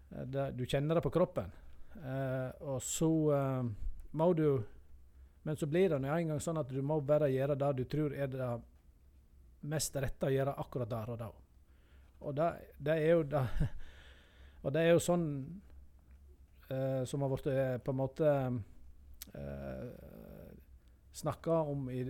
det, 0.08 0.48
Du 0.56 0.64
kjenner 0.64 0.98
det 0.98 1.04
på 1.04 1.12
kroppen. 1.14 1.52
Eh, 1.96 2.50
og 2.68 2.82
så 2.82 3.10
eh, 3.32 3.68
må 4.12 4.32
du 4.36 4.62
Men 5.42 5.56
så 5.56 5.66
blir 5.66 5.88
det 5.88 6.00
en 6.02 6.28
gang 6.28 6.40
sånn 6.42 6.58
at 6.58 6.68
du 6.68 6.80
må 6.82 6.98
bare 7.00 7.30
gjøre 7.30 7.54
det 7.54 7.68
du 7.78 7.84
tror 7.86 8.14
er 8.14 8.26
det 8.26 8.48
mest 9.70 9.94
rette 9.96 10.26
å 10.26 10.32
gjøre 10.34 10.56
akkurat 10.58 10.90
der 10.90 11.12
og 11.12 11.18
da. 11.20 11.28
Og 12.26 12.34
det, 12.34 12.48
det 12.82 12.96
er 12.98 13.12
jo 13.14 13.22
det 13.30 13.44
Og 14.66 14.72
det 14.74 14.82
er 14.82 14.96
jo 14.96 15.02
sånn 15.02 15.26
eh, 16.74 17.04
som 17.06 17.22
har 17.22 17.30
blitt 17.30 17.46
eh, 17.52 17.76
på 17.78 17.92
en 17.92 18.00
måte 18.00 18.30
uh, 19.36 19.90
snakka 21.14 21.60
om 21.70 21.90
i 21.90 22.00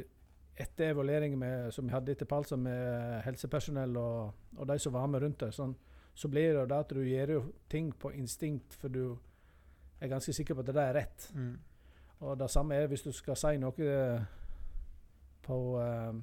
etter 0.56 0.94
evalueringen 0.94 1.38
med, 1.38 1.74
som 1.74 1.84
vi 1.84 1.92
hadde 1.92 2.14
etter 2.14 2.28
Palsa 2.30 2.56
med 2.56 3.20
helsepersonell 3.26 3.96
og, 4.00 4.30
og 4.56 4.68
de 4.70 4.78
som 4.80 4.94
var 4.94 5.10
med 5.12 5.20
rundt 5.20 5.42
det. 5.42 5.50
Sånn, 5.52 5.74
så 6.16 6.30
blir 6.32 6.56
det 6.56 6.78
at 6.78 6.94
du 6.96 7.02
gjør 7.04 7.32
jo 7.34 7.42
ting 7.68 7.90
på 7.92 8.14
instinkt, 8.16 8.72
for 8.80 8.88
du 8.88 9.18
er 10.00 10.08
ganske 10.08 10.32
sikker 10.32 10.54
på 10.54 10.64
at 10.64 10.72
det 10.74 10.82
er 10.82 10.94
rett. 10.94 11.30
Mm. 11.34 11.58
Og 12.20 12.38
det 12.38 12.50
samme 12.50 12.74
er 12.74 12.86
hvis 12.86 13.02
du 13.02 13.12
skal 13.12 13.36
si 13.36 13.56
noe 13.60 13.90
eh, 13.92 14.24
på 15.46 15.58
eh, 15.80 16.14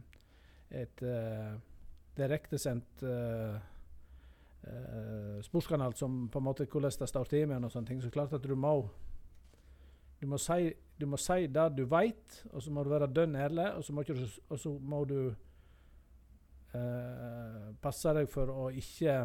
et 0.84 1.04
uh, 1.06 1.54
direktesendt 2.18 3.04
sportskanal 5.44 5.94
som 5.94 6.30
på 6.32 6.40
en 6.40 6.46
måte 6.48 6.66
hvordan 6.66 6.92
det 7.00 7.08
står 7.10 7.28
til 7.30 7.48
med 7.48 7.68
og 7.68 7.72
sånne 7.72 7.88
ting, 7.88 8.02
så 8.02 8.10
klart 8.10 8.34
at 8.34 8.44
du 8.44 8.56
må 8.56 8.88
Du 10.22 10.28
må 10.28 10.38
si, 10.38 10.72
du 11.00 11.06
må 11.06 11.18
si 11.18 11.48
det 11.52 11.66
du 11.78 11.84
veit, 11.86 12.46
og 12.54 12.62
så 12.64 12.72
må 12.72 12.84
du 12.84 12.90
være 12.90 13.12
dønn 13.12 13.36
ærlig, 13.36 13.74
og 13.76 13.84
så 13.84 13.94
må, 13.94 14.02
ikke, 14.02 14.28
og 14.50 14.60
så 14.60 14.72
må 14.80 15.04
du 15.06 15.36
eh, 16.74 17.74
passe 17.82 18.14
deg 18.16 18.30
for 18.32 18.48
å 18.48 18.70
ikke 18.72 19.18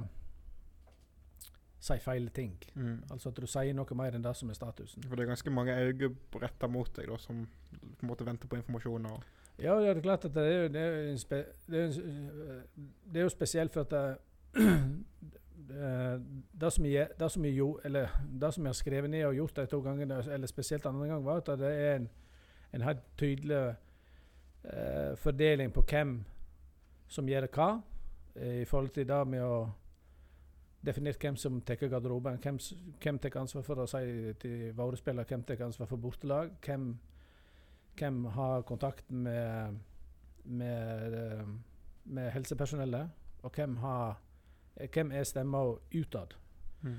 si 1.81 1.99
feil 2.03 2.29
ting. 2.35 2.57
Mm. 2.75 3.03
Altså 3.11 3.31
at 3.31 3.39
du 3.39 3.47
sier 3.47 3.75
noe 3.77 3.99
mer 3.99 4.17
enn 4.17 4.25
det 4.25 4.35
som 4.37 4.51
er 4.51 4.59
statusen. 4.59 5.05
For 5.07 5.17
det 5.17 5.25
er 5.25 5.33
ganske 5.33 5.53
mange 5.55 5.77
øyne 5.79 6.11
retta 6.43 6.67
mot 6.67 6.91
deg 6.97 7.11
da, 7.11 7.19
som 7.23 7.45
på 7.71 8.03
en 8.03 8.11
måte 8.11 8.27
venter 8.27 8.51
på 8.51 8.59
informasjon. 8.59 9.07
Ja, 9.59 9.79
det 9.81 9.91
er 9.91 10.01
klart 10.03 10.25
at 10.25 10.35
det 10.35 10.47
er 10.47 10.69
det 10.75 10.83
er 10.83 11.17
spe, 11.19 11.45
det 11.67 11.83
er, 11.83 11.99
en 11.99 12.57
det 13.13 13.21
er 13.21 13.27
jo 13.27 13.35
spesielt 13.35 13.75
for 13.75 13.87
at 13.87 13.91
det, 13.91 14.19
det, 16.61 16.73
som 16.73 16.87
jeg, 16.87 17.09
det, 17.19 17.31
som 17.31 17.45
jeg, 17.45 17.75
eller, 17.85 18.09
det 18.41 18.55
som 18.55 18.65
jeg 18.65 18.69
har 18.69 18.79
skrevet 18.79 19.11
ned 19.11 19.25
og 19.25 19.35
gjort 19.35 19.57
de 19.57 19.67
to 19.67 19.81
gangene, 19.83 20.23
eller 20.33 20.47
spesielt 20.47 20.87
andre 20.87 21.07
gang, 21.07 21.25
var 21.25 21.43
at 21.43 21.59
det 21.59 21.75
er 21.75 21.97
en, 21.97 22.09
en 22.73 22.83
helt 22.83 23.03
tydelig 23.19 23.75
uh, 24.65 25.17
fordeling 25.17 25.73
på 25.73 25.83
hvem 25.83 26.25
som 27.09 27.29
gjør 27.29 27.49
hva, 27.55 27.69
eh, 28.37 28.63
i 28.63 28.65
forhold 28.65 28.91
til 28.95 29.09
det 29.09 29.27
med 29.29 29.43
å 29.43 29.69
definere 30.85 31.19
hvem 31.21 31.37
som 31.37 31.61
tar 31.61 31.81
garderoben. 31.89 32.39
Hvem, 32.43 32.59
hvem 33.03 33.19
tar 33.19 33.41
ansvar 33.41 33.65
for 33.67 33.83
å 33.83 33.87
si 33.91 34.33
til 34.41 34.73
våre 34.79 34.97
spillere 34.97 35.29
hvem 35.29 35.43
tar 35.47 35.65
ansvar 35.67 35.91
for 35.91 36.01
bortelag. 36.03 36.57
Hvem 36.65 36.93
hvem 37.99 38.25
har 38.25 38.63
kontakt 38.63 39.11
med, 39.11 39.79
med, 40.45 41.45
med 42.05 42.31
helsepersonellet, 42.31 43.11
og 43.43 43.55
hvem, 43.55 43.77
har, 43.77 44.19
hvem 44.95 45.13
er 45.13 45.25
stemma 45.25 45.63
utad. 45.95 46.35
Mm. 46.83 46.99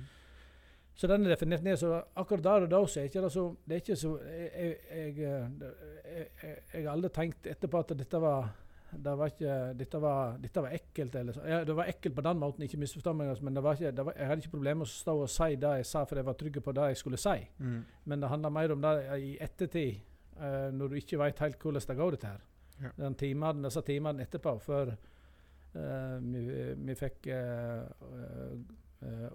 Så 0.95 1.07
den 1.07 1.25
er 1.25 1.33
definert 1.33 1.63
ned. 1.63 1.77
Så 1.79 2.01
akkurat 2.15 2.43
der 2.43 2.65
og 2.65 2.71
da 2.71 2.79
så 2.87 2.99
er 2.99 3.07
ikke 3.07 3.21
det 3.23 3.31
så 3.31 3.43
det 3.65 3.75
er 3.75 3.83
ikke 3.83 3.95
så, 3.95 4.15
jeg, 4.19 4.49
jeg, 4.55 4.77
jeg, 4.91 5.17
jeg, 5.19 6.25
jeg, 6.43 6.57
jeg 6.73 6.83
har 6.83 6.91
aldri 6.91 7.11
tenkt 7.15 7.47
etterpå 7.47 7.79
at 7.79 7.93
dette 8.01 8.19
var 8.19 8.49
det 8.91 9.13
var 9.17 9.31
ikke, 9.31 9.55
dette, 9.77 10.01
var, 10.01 10.37
dette 10.41 10.61
var 10.63 10.73
ekkelt. 10.73 11.15
Eller 11.15 11.35
så. 11.35 11.43
Ja, 11.47 11.61
det 11.65 11.75
var 11.77 11.89
ekkelt 11.91 12.15
på 12.15 12.25
den 12.25 12.39
måten, 12.41 12.65
ikke 12.65 12.79
misforstå 12.81 13.13
meg, 13.13 13.31
altså, 13.33 13.45
men 13.45 13.57
det 13.57 13.63
var 13.63 13.77
ikke, 13.77 13.91
det 13.95 14.05
var, 14.07 14.17
jeg 14.17 14.31
hadde 14.31 14.45
ikke 14.45 14.55
problemer 14.55 14.81
med 14.81 14.89
å 14.89 14.93
stå 14.93 15.15
og 15.23 15.31
si 15.33 15.49
det 15.61 15.73
jeg 15.79 15.89
sa, 15.89 16.03
for 16.09 16.19
jeg 16.19 16.27
var 16.29 16.37
trygg 16.39 16.61
på 16.65 16.75
det 16.77 16.87
jeg 16.91 17.01
skulle 17.01 17.21
si. 17.21 17.37
Mm. 17.59 17.79
Men 18.11 18.23
det 18.23 18.31
handler 18.33 18.55
mer 18.55 18.75
om 18.75 18.83
det 18.85 18.93
i 19.19 19.31
ettertid, 19.45 20.01
uh, 20.39 20.69
når 20.73 20.91
du 20.91 20.99
ikke 21.01 21.21
vet 21.21 21.45
helt 21.45 21.61
hvordan 21.61 21.87
det 21.91 21.99
går, 22.01 22.17
dette 22.17 22.33
her. 22.33 22.43
Ja. 22.79 22.93
Den 23.03 23.17
timen, 23.19 23.63
disse 23.67 23.85
timene 23.85 24.25
etterpå, 24.25 24.55
før 24.63 24.93
uh, 24.95 26.17
vi, 26.23 26.43
vi 26.89 26.97
fikk 26.97 27.29
uh, 27.35 28.57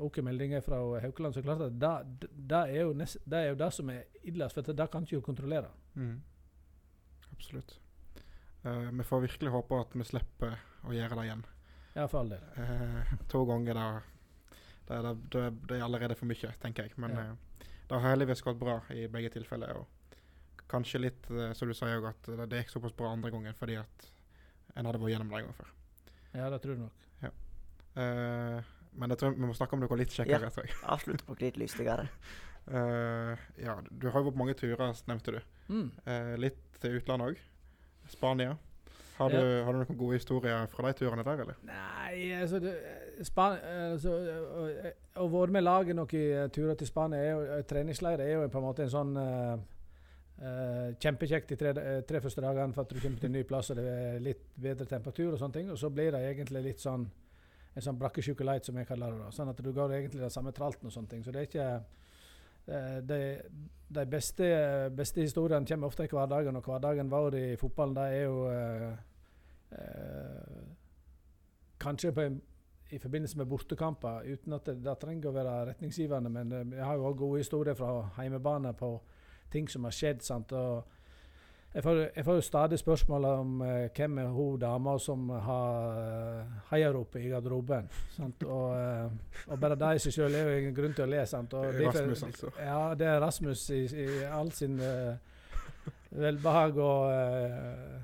OK 0.05 0.19
meldinger 0.25 0.61
fra 0.65 0.83
Haukeland, 1.01 1.37
så 1.37 1.45
klart 1.45 1.63
at 1.69 1.79
det, 1.81 2.29
det, 2.35 2.67
er 2.75 2.83
jo 2.83 2.93
nest, 2.97 3.23
det 3.25 3.39
er 3.39 3.55
jo 3.55 3.63
det 3.63 3.71
som 3.73 3.95
er 3.95 4.05
illest, 4.27 4.57
for 4.57 4.67
det, 4.67 4.77
det 4.81 4.91
kan 4.93 5.07
ikke 5.07 5.23
du 5.23 5.29
kontrollere. 5.31 5.71
Mm. 5.95 6.19
Absolutt. 7.33 7.79
Eh, 8.65 8.91
vi 8.99 9.05
får 9.05 9.25
virkelig 9.27 9.53
håpe 9.55 9.81
at 9.81 9.95
vi 9.97 10.07
slipper 10.09 10.57
å 10.89 10.95
gjøre 10.97 11.19
det 11.19 11.27
igjen. 11.29 11.45
Ja, 11.95 12.07
for 12.11 12.25
all 12.25 12.33
del. 12.35 12.43
Uh, 12.59 13.13
to 13.31 13.45
ganger 13.47 13.77
da 13.79 13.87
det, 14.89 14.97
det, 15.05 15.13
det, 15.33 15.45
det 15.69 15.77
er 15.79 15.85
allerede 15.87 16.17
for 16.19 16.27
mye, 16.27 16.51
tenker 16.63 16.89
jeg. 16.89 16.97
Men 16.99 17.15
Ja. 17.15 17.27
uh, 17.31 17.69
det 17.85 18.01
har 18.01 18.11
heldigvis 18.15 18.43
gått 18.43 18.59
bra 18.59 18.81
i 18.91 19.07
begge 19.13 19.31
tilfeller. 19.31 19.77
Og 19.79 20.19
kanskje 20.69 21.03
litt, 21.05 21.29
som 21.55 21.69
du 21.69 21.75
sier, 21.77 22.03
at 22.09 22.27
det, 22.27 22.49
det 22.51 22.63
gikk 22.65 22.73
såpass 22.73 22.97
bra 22.97 23.13
andre 23.13 23.31
gangen 23.31 23.55
fordi 23.55 23.77
at 23.77 24.07
en 24.75 24.89
hadde 24.89 24.99
vært 25.03 25.13
gjennom 25.13 25.31
det 25.31 25.43
en 25.43 25.51
gang 25.51 25.59
før. 25.59 25.73
Ja, 26.35 26.49
det 26.51 26.63
tror 26.65 26.79
du 26.79 26.87
nok. 26.87 27.01
Eh, 27.95 28.73
men 28.99 29.13
jeg 29.13 29.21
tror 29.21 29.35
vi 29.37 29.47
må 29.47 29.55
snakke 29.57 29.77
om 29.77 29.83
noe 29.85 29.99
litt 29.99 30.15
kjekkere. 30.15 30.51
tror 30.55 30.67
jeg. 30.69 30.77
Avslutte 30.97 31.27
på 31.29 31.37
litt 31.41 31.59
lystigere. 31.61 32.09
Eh, 32.67 33.45
ja, 33.63 33.77
du 33.91 34.09
har 34.09 34.21
jo 34.21 34.29
vært 34.31 34.37
på 34.37 34.43
mange 34.43 34.57
turer, 34.59 34.95
nevnte 35.11 35.37
du. 35.37 35.41
Mm. 35.71 35.89
Eh, 36.11 36.33
litt 36.41 36.81
til 36.83 36.99
utlandet 36.99 37.35
òg. 37.35 37.43
Spania. 38.09 38.57
Har 39.17 39.31
du, 39.31 39.37
Ja. 39.37 39.65
har 39.65 39.73
du 39.73 39.79
noen 39.79 39.99
gode 39.99 40.17
historier 40.19 40.67
fra 40.67 40.89
de 40.89 40.99
turene 40.99 41.23
der, 41.23 41.41
eller? 41.45 41.55
Nei, 41.63 42.33
altså, 42.35 42.59
det, 42.59 42.75
Span 43.23 43.59
altså 43.63 44.11
å, 44.11 44.65
å 45.23 45.29
være 45.31 45.55
med 45.55 45.63
laget 45.63 45.95
noen 45.95 46.17
eh, 46.19 46.49
turer 46.51 46.75
til 46.75 46.89
Spania 46.91 47.21
er 47.21 47.31
jo, 47.31 47.45
eh, 47.45 47.63
treningsleir 47.63 48.21
er 48.25 48.33
jo 48.33 48.49
på 48.49 48.59
en 48.59 48.67
måte 48.67 48.83
en 48.83 48.91
sånn 48.91 49.13
uh, 49.17 49.55
uh, 50.43 50.89
Kjempekjekt 50.99 51.53
de 51.53 51.57
tre, 51.61 51.75
tre 52.03 52.21
første 52.25 52.43
dagene 52.43 52.75
for 52.75 52.83
at 52.83 52.91
du 52.91 52.99
kommer 52.99 53.23
til 53.23 53.31
en 53.31 53.39
ny 53.39 53.45
plass 53.47 53.71
og 53.71 53.79
det 53.79 53.87
er 53.87 54.19
litt 54.25 54.49
bedre 54.57 54.89
temperatur 54.91 55.31
og 55.31 55.39
sånne 55.39 55.61
ting. 55.61 55.71
Og 55.71 55.79
så 55.79 55.93
blir 55.95 56.11
det 56.11 56.25
egentlig 56.33 56.65
litt 56.67 56.83
sånn 56.83 57.07
en 57.75 57.83
sånn 57.83 57.99
brakkesjuke 57.99 58.47
light, 58.47 58.67
som 58.67 58.77
jeg 58.79 58.87
kaller 58.87 59.15
det. 59.15 59.23
da. 59.25 59.31
Sånn 59.35 59.51
at 59.51 59.63
du 59.63 59.71
går 59.75 59.97
egentlig 59.97 60.23
den 60.23 60.31
samme 60.31 60.53
tralten 60.55 60.91
og 60.91 60.95
sånne 60.95 61.11
ting. 61.11 61.25
Så 61.27 61.33
det 61.35 61.41
er 61.41 61.49
ikke 61.49 61.71
de, 62.67 63.19
de 63.95 64.07
beste, 64.07 64.47
beste 64.97 65.21
historiene 65.21 65.67
kommer 65.67 65.91
ofte 65.91 66.07
i 66.07 66.11
hverdagen, 66.11 66.57
og 66.57 66.65
hverdagen 66.65 67.11
vår 67.13 67.37
i 67.39 67.45
fotballen 67.61 67.97
det 67.97 68.07
er 68.15 68.25
jo 68.25 68.41
eh, 68.51 68.91
eh, 69.79 70.65
Kanskje 71.85 72.13
en, 72.23 72.37
i 72.91 72.99
forbindelse 72.99 73.37
med 73.37 73.49
bortekamper, 73.51 74.23
uten 74.33 74.55
at 74.57 74.67
det, 74.67 74.79
det 74.85 74.95
trenger 75.03 75.29
å 75.29 75.35
være 75.35 75.55
retningsgivende. 75.69 76.31
Men 76.33 76.53
vi 76.71 76.79
har 76.79 76.95
jo 76.97 77.09
også 77.11 77.19
gode 77.19 77.41
historier 77.43 77.77
fra 77.77 78.07
heimebane 78.17 78.73
på 78.79 78.89
ting 79.53 79.69
som 79.69 79.85
har 79.85 79.93
skjedd. 79.93 80.23
sant, 80.25 80.53
og 80.53 80.87
jeg 81.75 81.83
får, 81.83 81.97
jeg 82.17 82.25
får 82.25 82.35
jo 82.35 82.41
stadig 82.41 82.79
spørsmål 82.79 83.25
om 83.25 83.63
eh, 83.63 83.89
hvem 83.97 84.19
er 84.19 84.27
hun 84.27 84.59
dama 84.61 84.99
som 84.99 85.29
har 85.29 85.89
uh, 85.91 86.43
heiaropet 86.71 87.21
i 87.21 87.29
garderoben. 87.29 87.89
Sant? 88.11 88.43
Og, 88.43 88.77
eh, 88.79 89.11
og 89.47 89.61
bare 89.61 89.75
det 89.75 89.95
i 89.97 90.03
seg 90.05 90.13
selv 90.13 90.35
er 90.39 90.51
jo 90.51 90.69
en 90.69 90.77
grunn 90.77 90.95
til 90.95 91.05
å 91.05 91.11
le. 91.11 91.25
Sant? 91.27 91.55
Og 91.55 91.65
Rasmus, 91.81 92.23
altså. 92.23 92.53
Ja, 92.63 92.95
det 92.95 93.09
er 93.11 93.19
Rasmus 93.21 93.65
i, 93.75 93.81
i 94.05 94.07
all 94.31 94.53
sin 94.55 94.79
eh, 94.79 95.17
velbehag 96.11 96.79
og, 96.79 97.11
eh, 97.11 97.99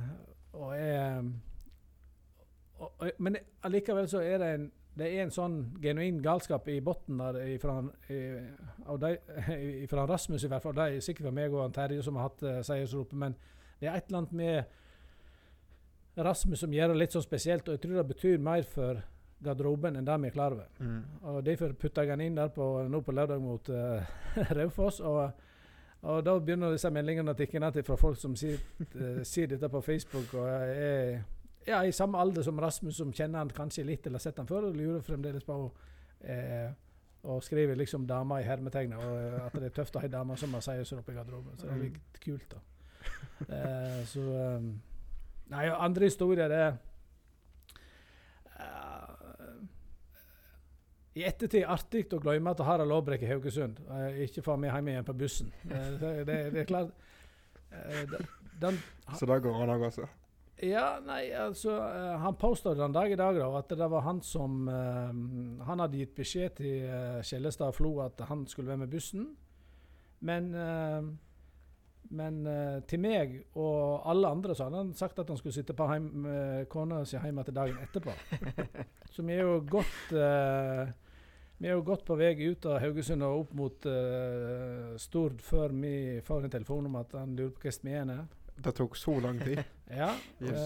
og 0.53 0.75
er 0.75 1.23
og, 2.81 3.07
Men 3.19 3.37
allikevel 3.63 4.09
så 4.09 4.19
er 4.25 4.39
det 4.39 4.53
en 4.55 4.71
det 4.99 5.07
er 5.07 5.23
en 5.23 5.31
sånn 5.33 5.55
genuin 5.81 6.19
galskap 6.23 6.67
i 6.69 6.81
bunnen 6.85 7.21
av 7.23 7.37
de, 9.01 9.13
fra 9.93 10.07
Rasmus, 10.11 10.45
i 10.45 10.51
hvert 10.51 10.65
fall. 10.67 10.75
Det 10.77 10.87
er 10.89 11.05
sikkert 11.05 11.29
for 11.29 11.37
meg 11.39 11.55
og 11.55 11.73
Terje 11.73 12.03
som 12.05 12.19
har 12.19 12.27
hatt 12.29 12.43
uh, 12.43 12.59
seiersropet. 12.67 13.17
Men 13.23 13.37
det 13.81 13.89
er 13.89 13.97
et 13.97 14.07
eller 14.09 14.19
annet 14.23 14.33
med 14.37 14.65
Rasmus 16.21 16.61
som 16.61 16.73
gjør 16.75 16.93
det 16.93 17.01
litt 17.01 17.15
sånn 17.17 17.25
spesielt. 17.25 17.69
Og 17.69 17.77
jeg 17.77 17.83
tror 17.85 18.01
det 18.01 18.09
betyr 18.11 18.43
mer 18.45 18.67
for 18.69 19.01
garderoben 19.41 19.97
enn 19.97 20.05
det 20.05 20.19
vi 20.21 20.29
er 20.29 20.35
klar 20.35 20.57
over. 20.57 20.69
Mm. 20.79 21.03
Og 21.33 21.45
Derfor 21.47 21.73
putta 21.81 22.05
jeg 22.05 22.13
han 22.13 22.25
inn 22.25 22.37
der 22.37 22.51
på, 22.53 22.67
nå 22.89 23.01
på 23.05 23.15
lørdag 23.17 23.41
mot 23.41 23.71
uh, 23.73 24.13
Raufoss. 24.59 25.01
Og, 25.01 25.47
og 26.03 26.23
da 26.27 26.37
begynner 26.39 26.75
disse 26.77 26.93
meldingene 26.93 27.33
å 27.33 27.39
tikke 27.39 27.73
til 27.73 27.87
fra 27.87 27.97
folk 28.01 28.21
som 28.21 28.37
sier, 28.37 28.61
uh, 28.97 29.23
sier 29.25 29.49
dette 29.55 29.69
på 29.73 29.81
Facebook. 29.87 30.35
og 30.35 30.49
er 30.51 31.23
ja, 31.69 31.83
i 31.85 31.93
samme 31.93 32.19
alder 32.19 32.43
som 32.43 32.59
Rasmus, 32.59 32.97
som 32.97 33.13
kjenner 33.13 33.39
han 33.43 33.51
kanskje 33.53 33.85
litt 33.85 34.07
eller 34.07 34.19
har 34.19 34.25
sett 34.25 34.39
han 34.41 34.49
før, 34.49 34.71
og 34.71 34.77
lurer 34.77 35.03
fremdeles 35.05 35.45
på 35.45 35.57
uh, 35.71 36.71
og 37.23 37.43
skriver 37.43 37.75
liksom 37.75 38.07
'dama' 38.07 38.41
i 38.41 38.43
hermetegnet, 38.43 38.99
og 38.99 39.19
eh, 39.19 39.47
at 39.47 39.53
det 39.53 39.65
er 39.65 39.75
tøft 39.77 39.97
å 39.97 40.01
ha 40.01 40.09
ei 40.09 40.13
dame 40.13 40.37
som 40.37 40.55
har 40.55 40.99
oppe 40.99 41.13
i 41.13 41.15
garderoben. 41.15 41.59
Så 41.59 41.67
det 41.67 41.75
er 41.75 41.83
litt 41.83 42.21
kult, 42.25 42.47
da. 42.51 42.57
Eh, 43.49 44.01
så 44.05 44.21
um, 44.21 44.67
Nei, 45.51 45.65
andre 45.73 46.05
historier 46.11 46.51
det 46.53 46.59
er 46.61 46.75
eh, 48.59 49.63
I 51.21 51.25
ettertid 51.27 51.65
artig 51.67 52.05
å 52.15 52.21
glemme 52.23 52.53
at 52.55 52.61
Harald 52.67 52.93
Aabrekk 52.95 53.25
i 53.27 53.31
Haugesund 53.33 53.81
eh, 53.91 54.21
ikke 54.27 54.45
får 54.47 54.61
meg 54.63 54.71
hjem 54.77 54.91
igjen 54.93 55.09
på 55.09 55.15
bussen. 55.25 55.49
Eh, 55.67 55.89
det, 55.99 56.13
det, 56.29 56.37
det 56.55 56.61
er 56.63 56.69
klart 56.69 56.93
eh, 57.73 58.05
den- 58.13 58.29
den, 58.61 58.77
Så 59.17 59.25
det 59.25 59.39
går 59.41 59.57
an 59.65 59.71
altså. 59.73 60.05
ja, 60.61 60.99
nei, 61.01 61.31
altså 61.33 61.79
eh, 61.81 62.17
Han 62.21 62.35
påstod 62.37 62.77
den 62.77 62.93
dag 62.93 63.09
i 63.09 63.17
dag 63.17 63.39
da, 63.41 63.47
at 63.59 63.71
det 63.73 63.89
var 63.89 64.05
han 64.05 64.21
som 64.21 64.69
eh, 64.69 65.65
Han 65.65 65.81
hadde 65.81 65.97
gitt 66.03 66.13
beskjed 66.19 66.59
til 66.61 66.85
uh, 66.93 67.23
Skjellestad 67.25 67.73
Flo 67.79 67.95
at 68.05 68.21
han 68.29 68.45
skulle 68.47 68.69
være 68.69 68.83
med 68.85 68.93
bussen. 68.93 69.31
Men, 70.21 70.51
eh, 70.53 71.09
men 72.17 72.41
uh, 72.47 72.81
til 72.91 73.03
meg 73.03 73.37
og 73.55 74.07
alle 74.11 74.31
andre 74.35 74.55
så 74.57 74.67
hadde 74.67 74.83
han 74.83 74.95
sagt 74.99 75.21
at 75.23 75.29
han 75.31 75.39
skulle 75.39 75.55
sitte 75.55 75.77
på 75.79 75.87
heim, 75.91 76.09
uh, 76.27 76.65
kona 76.71 77.05
si 77.07 77.19
hjemme 77.19 77.45
til 77.47 77.57
dagen 77.57 77.79
etterpå. 77.85 78.15
så 79.15 79.23
vi 79.27 79.37
er 79.37 79.47
jo 79.47 79.61
godt 79.71 80.17
uh, 80.17 80.91
vi 81.61 81.69
er 81.69 81.77
jo 81.77 81.83
godt 81.85 82.07
på 82.09 82.17
vei 82.17 82.33
ut 82.41 82.65
av 82.73 82.79
Haugesund 82.81 83.25
og 83.27 83.43
opp 83.43 83.51
mot 83.59 83.87
uh, 83.87 84.95
Stord 85.01 85.43
før 85.45 85.75
vi 85.77 85.95
får 86.25 86.47
en 86.47 86.53
telefon 86.55 86.89
om 86.89 86.97
at 87.03 87.13
han 87.19 87.35
lurer 87.37 87.53
på 87.53 87.67
hvordan 87.67 87.85
vi 87.85 87.97
er. 87.99 88.23
Det 88.65 88.73
tok 88.79 88.97
så 88.97 89.19
lang 89.21 89.43
tid. 89.45 89.61
Ja. 89.91 90.13
Yes. 90.39 90.61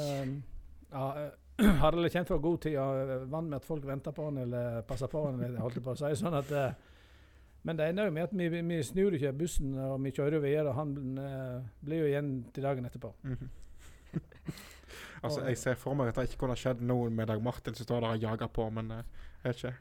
ja 0.92 1.04
eh, 1.16 1.68
Harald 1.80 2.04
er 2.04 2.12
kjent 2.12 2.28
for 2.28 2.42
god 2.44 2.58
tid 2.60 2.74
og 2.76 3.22
vant 3.32 3.48
med 3.48 3.56
at 3.56 3.64
folk 3.64 3.86
venter 3.88 4.12
på 4.12 4.26
han 4.28 4.42
eller 4.42 4.82
passer 4.84 5.08
på 5.08 5.22
han. 5.24 5.40
eller 5.40 5.64
holdt 5.64 5.80
på 5.82 5.94
å 5.94 5.96
si, 5.96 6.10
sånn 6.20 6.36
at, 6.36 6.52
men 7.64 7.78
det 7.78 7.88
ender 7.90 8.08
jo 8.10 8.14
med 8.14 8.26
at 8.28 8.34
vi, 8.36 8.48
vi 8.60 8.78
snur 8.84 9.16
ikke 9.16 9.32
bussen 9.40 9.72
og 9.80 9.96
vi 10.04 10.12
kjører 10.12 10.42
videre. 10.44 10.68
og 10.68 10.74
Han 10.78 11.18
eh, 11.18 11.62
blir 11.84 12.04
jo 12.04 12.10
igjen 12.12 12.32
til 12.54 12.66
dagen 12.66 12.84
etterpå. 12.88 13.14
Mhm. 13.24 13.48
altså, 15.24 15.40
jeg 15.48 15.58
ser 15.58 15.74
for 15.80 15.96
meg 15.98 16.12
at 16.12 16.20
det 16.20 16.28
ikke 16.28 16.44
kunne 16.44 16.56
skjedd 16.60 16.84
noe 16.84 17.08
med 17.10 17.26
Dag 17.32 17.40
Martin 17.42 17.74
som 17.74 17.88
står 17.88 18.04
der 18.04 18.14
og 18.18 18.22
jager 18.28 18.52
på, 18.52 18.68
men 18.76 18.92
eh, 18.94 19.02
jeg 19.42 19.48
vet 19.50 19.64
ikke. 19.64 19.74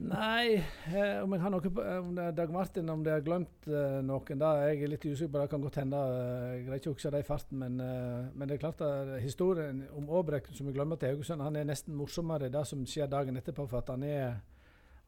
Nei, 0.00 0.54
eh, 0.86 1.16
om 1.18 1.32
jeg 1.34 1.42
har 1.42 1.50
noe 1.50 1.70
på, 1.74 1.82
om 1.82 2.12
det 2.14 2.24
er 2.28 2.34
Dag 2.38 2.52
Martin, 2.54 2.88
om 2.92 3.00
det 3.02 3.10
har 3.16 3.24
glemt 3.26 3.66
eh, 3.66 3.96
noen, 4.06 4.38
da 4.38 4.52
er 4.62 4.76
jeg 4.78 4.90
litt 4.92 5.02
usikker 5.08 5.32
på. 5.34 5.40
Det 5.42 5.50
kan 5.50 5.64
godt 5.64 5.80
hende. 5.82 6.02
eh, 6.14 6.44
Jeg 6.54 6.66
greier 6.68 6.82
ikke 6.82 6.92
å 6.92 6.94
huske 6.94 7.10
det 7.16 7.22
i 7.24 7.26
farten, 7.26 7.58
men, 7.58 7.80
eh, 7.82 8.28
men 8.32 8.46
det 8.48 8.56
er 8.56 8.62
klart 8.62 8.84
at 8.86 9.16
historien 9.24 9.82
om 9.98 10.06
Aabrek 10.14 10.46
som 10.54 10.70
vi 10.70 10.76
glemmer 10.76 10.96
til 11.00 11.10
Haugesund, 11.16 11.42
han 11.42 11.58
er 11.58 11.66
nesten 11.68 11.98
morsommere 11.98 12.48
det 12.54 12.62
som 12.70 12.86
skjer 12.86 13.10
dagen 13.10 13.36
etterpå, 13.42 13.66
for 13.68 13.82
at 13.82 13.90
han 13.90 14.06
er 14.06 14.38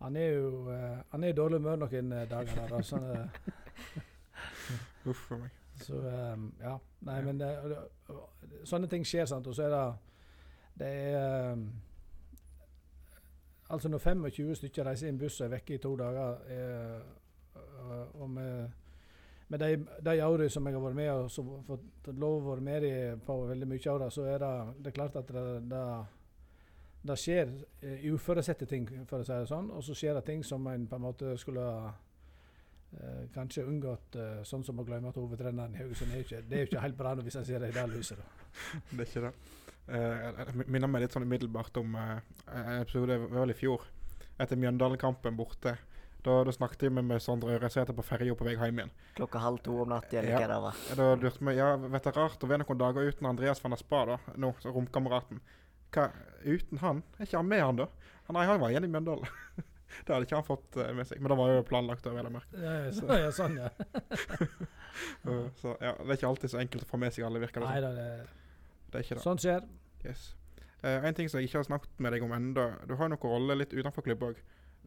han 0.02 0.16
er 0.16 0.28
jo 0.34 0.64
uh, 0.68 0.98
han 1.12 1.24
er 1.24 1.32
i 1.32 1.36
dårlig 1.36 1.60
humør 1.60 1.82
noen 1.84 2.12
eh, 2.12 2.28
dager. 2.30 2.54
der, 2.58 2.72
da, 2.74 2.82
sånn, 2.86 3.04
uh, 3.06 3.28
Uff 5.10 5.30
a 5.32 5.38
meg. 5.38 5.60
så 5.82 5.98
um, 5.98 6.50
ja. 6.60 6.76
Nei, 7.06 7.20
men 7.26 7.40
det, 7.40 7.50
sånne 8.68 8.90
ting 8.90 9.06
skjer, 9.06 9.26
sant. 9.30 9.46
Og 9.50 9.56
så 9.56 9.66
er 9.66 9.72
det 9.74 9.86
Det 10.78 10.88
er 10.88 11.52
um, 11.52 11.66
Altså 13.72 13.88
når 13.88 13.98
25 13.98 14.54
stykker 14.54 14.84
reiser 14.84 15.06
i 15.06 15.10
en 15.10 15.18
buss 15.18 15.40
og 15.40 15.46
er 15.46 15.54
vekke 15.54 15.74
i 15.74 15.80
to 15.80 15.94
dager 15.96 16.42
eh, 16.52 16.98
øh, 17.56 18.20
og 18.20 18.30
med, 18.30 18.68
med 19.48 19.58
de, 19.58 19.86
de 20.04 20.24
årene 20.26 20.48
som 20.52 20.66
jeg 20.66 20.74
har 20.76 20.82
vært 20.82 20.98
med 20.98 21.10
og 21.10 21.30
fått 21.66 22.10
lov 22.12 22.42
å 22.42 22.50
være 22.50 22.66
med 22.66 22.84
i 22.84 22.92
på 23.24 23.38
veldig 23.48 23.68
mye 23.70 23.94
av 23.94 24.02
det, 24.02 24.10
så 24.12 24.26
er 24.28 24.44
det, 24.44 24.50
det 24.78 24.92
er 24.92 24.96
klart 24.98 25.16
at 25.16 25.32
det, 25.32 25.46
det, 25.70 25.86
det 27.02 27.16
skjer 27.18 27.48
eh, 27.82 28.04
uforutsette 28.12 28.66
ting, 28.70 28.86
for 29.10 29.20
å 29.22 29.26
si 29.26 29.32
det 29.34 29.48
sånn. 29.50 29.70
Og 29.74 29.82
så 29.82 29.94
skjer 29.98 30.14
det 30.18 30.24
ting 30.28 30.44
som 30.46 30.66
en 30.70 30.86
på 30.86 30.96
en 30.98 31.02
måte 31.02 31.32
skulle 31.40 31.60
ha 31.66 31.92
eh, 33.00 33.24
kanskje 33.34 33.64
unngått, 33.66 34.16
eh, 34.20 34.42
sånn 34.46 34.64
som 34.66 34.78
å 34.78 34.84
glemme 34.86 35.10
at 35.10 35.18
hovedtreneren 35.18 35.74
i 35.74 35.80
Haugesund 35.82 36.12
er 36.14 36.22
ikke, 36.26 36.42
det 36.48 36.58
er 36.58 36.64
jo 36.66 36.70
ikke 36.70 36.84
helt 36.84 36.98
bra 37.00 37.14
hvis 37.18 37.38
en 37.40 37.44
ser 37.48 37.58
det 37.64 37.72
i 37.72 37.76
det 37.78 37.86
lyset. 37.96 38.18
da. 38.22 38.24
Det 38.96 39.00
er 39.00 39.08
ikke 39.10 39.24
det. 39.28 39.32
Eh, 39.88 40.26
jeg 40.38 40.66
minner 40.70 40.86
meg 40.92 41.02
litt 41.02 41.14
sånn 41.16 41.24
umiddelbart 41.26 41.80
om 41.82 41.96
eh, 41.98 42.18
en 42.54 42.82
episode 42.84 43.16
vel 43.32 43.50
i 43.50 43.56
fjor, 43.58 43.88
etter 44.38 44.60
Mjøndalen-kampen 44.60 45.34
borte. 45.38 45.74
Da, 46.22 46.36
da 46.46 46.52
snakket 46.54 46.84
jeg 46.86 46.92
med, 46.94 47.16
Sondre 47.18 47.56
Øresæter 47.56 47.96
på 47.98 48.04
ferja 48.06 48.36
på 48.38 48.46
vei 48.46 48.52
hjem 48.54 48.76
igjen. 48.78 48.92
Klokka 49.18 49.40
halv 49.42 49.58
to 49.64 49.80
om 49.82 49.88
natta, 49.90 50.20
eller 50.20 50.30
Ja. 50.30 50.38
hva 50.38 50.50
det 50.52 50.58
var. 50.62 50.76
Da 51.00 51.06
lurte 51.18 51.42
vi 51.48 51.54
ja, 51.58 51.72
vet 51.82 52.04
det 52.06 52.12
rart 52.14 52.44
å 52.46 52.50
være 52.52 52.62
noen 52.62 52.78
dager 52.78 53.08
uten 53.10 53.26
Andreas 53.26 53.58
van 53.64 53.74
der 53.74 53.80
Spa, 53.82 54.04
da, 54.06 54.18
nå, 54.38 54.52
romkameraten. 54.68 55.40
Hva, 55.92 56.08
uten 56.44 56.80
han? 56.82 57.02
Er 57.18 57.28
ikke 57.28 57.40
han 57.40 57.50
med, 57.50 57.62
han 57.62 57.80
da? 57.82 57.86
Han, 58.28 58.36
nei, 58.38 58.46
han 58.48 58.60
var 58.62 58.72
igjen 58.72 58.86
i 58.86 58.90
Mjøndalen. 58.92 59.32
det 60.04 60.14
hadde 60.14 60.26
ikke 60.26 60.38
han 60.38 60.46
fått 60.46 60.78
eh, 60.80 60.92
med 60.96 61.08
seg. 61.08 61.20
Men 61.22 61.34
det 61.34 61.38
var 61.40 61.52
jo 61.52 61.64
planlagt, 61.68 62.06
Over, 62.10 62.28
å. 62.30 62.44
Ja, 62.56 62.76
så, 62.96 63.08
ja, 63.24 63.32
sånn, 63.34 63.58
ja. 63.62 63.72
Uh, 65.24 65.46
så 65.56 65.70
ja, 65.80 65.94
det 65.96 66.04
er 66.04 66.18
ikke 66.18 66.28
alltid 66.28 66.50
så 66.52 66.58
enkelt 66.60 66.82
å 66.84 66.88
få 66.90 66.98
med 67.00 67.14
seg 67.14 67.24
alle, 67.24 67.40
virker 67.40 67.62
det 67.64 67.68
som. 67.70 67.94
det, 67.96 68.02
Det 68.92 68.98
er 68.98 69.06
ikke 69.06 69.16
det. 69.16 69.22
sånn 69.24 69.40
skjer. 69.40 69.64
Yes. 70.04 70.26
Uh, 70.84 71.06
en 71.08 71.16
ting 71.16 71.30
som 71.32 71.40
jeg 71.40 71.48
ikke 71.48 71.62
har 71.62 71.68
snakket 71.70 72.02
med 72.04 72.12
deg 72.12 72.26
om 72.26 72.34
ennå. 72.36 72.66
Du 72.84 72.92
har 72.98 73.08
jo 73.08 73.14
noen 73.14 73.32
rolle 73.32 73.56
litt 73.62 73.72
utenfor 73.72 74.04
klubb 74.04 74.26
òg, 74.28 74.42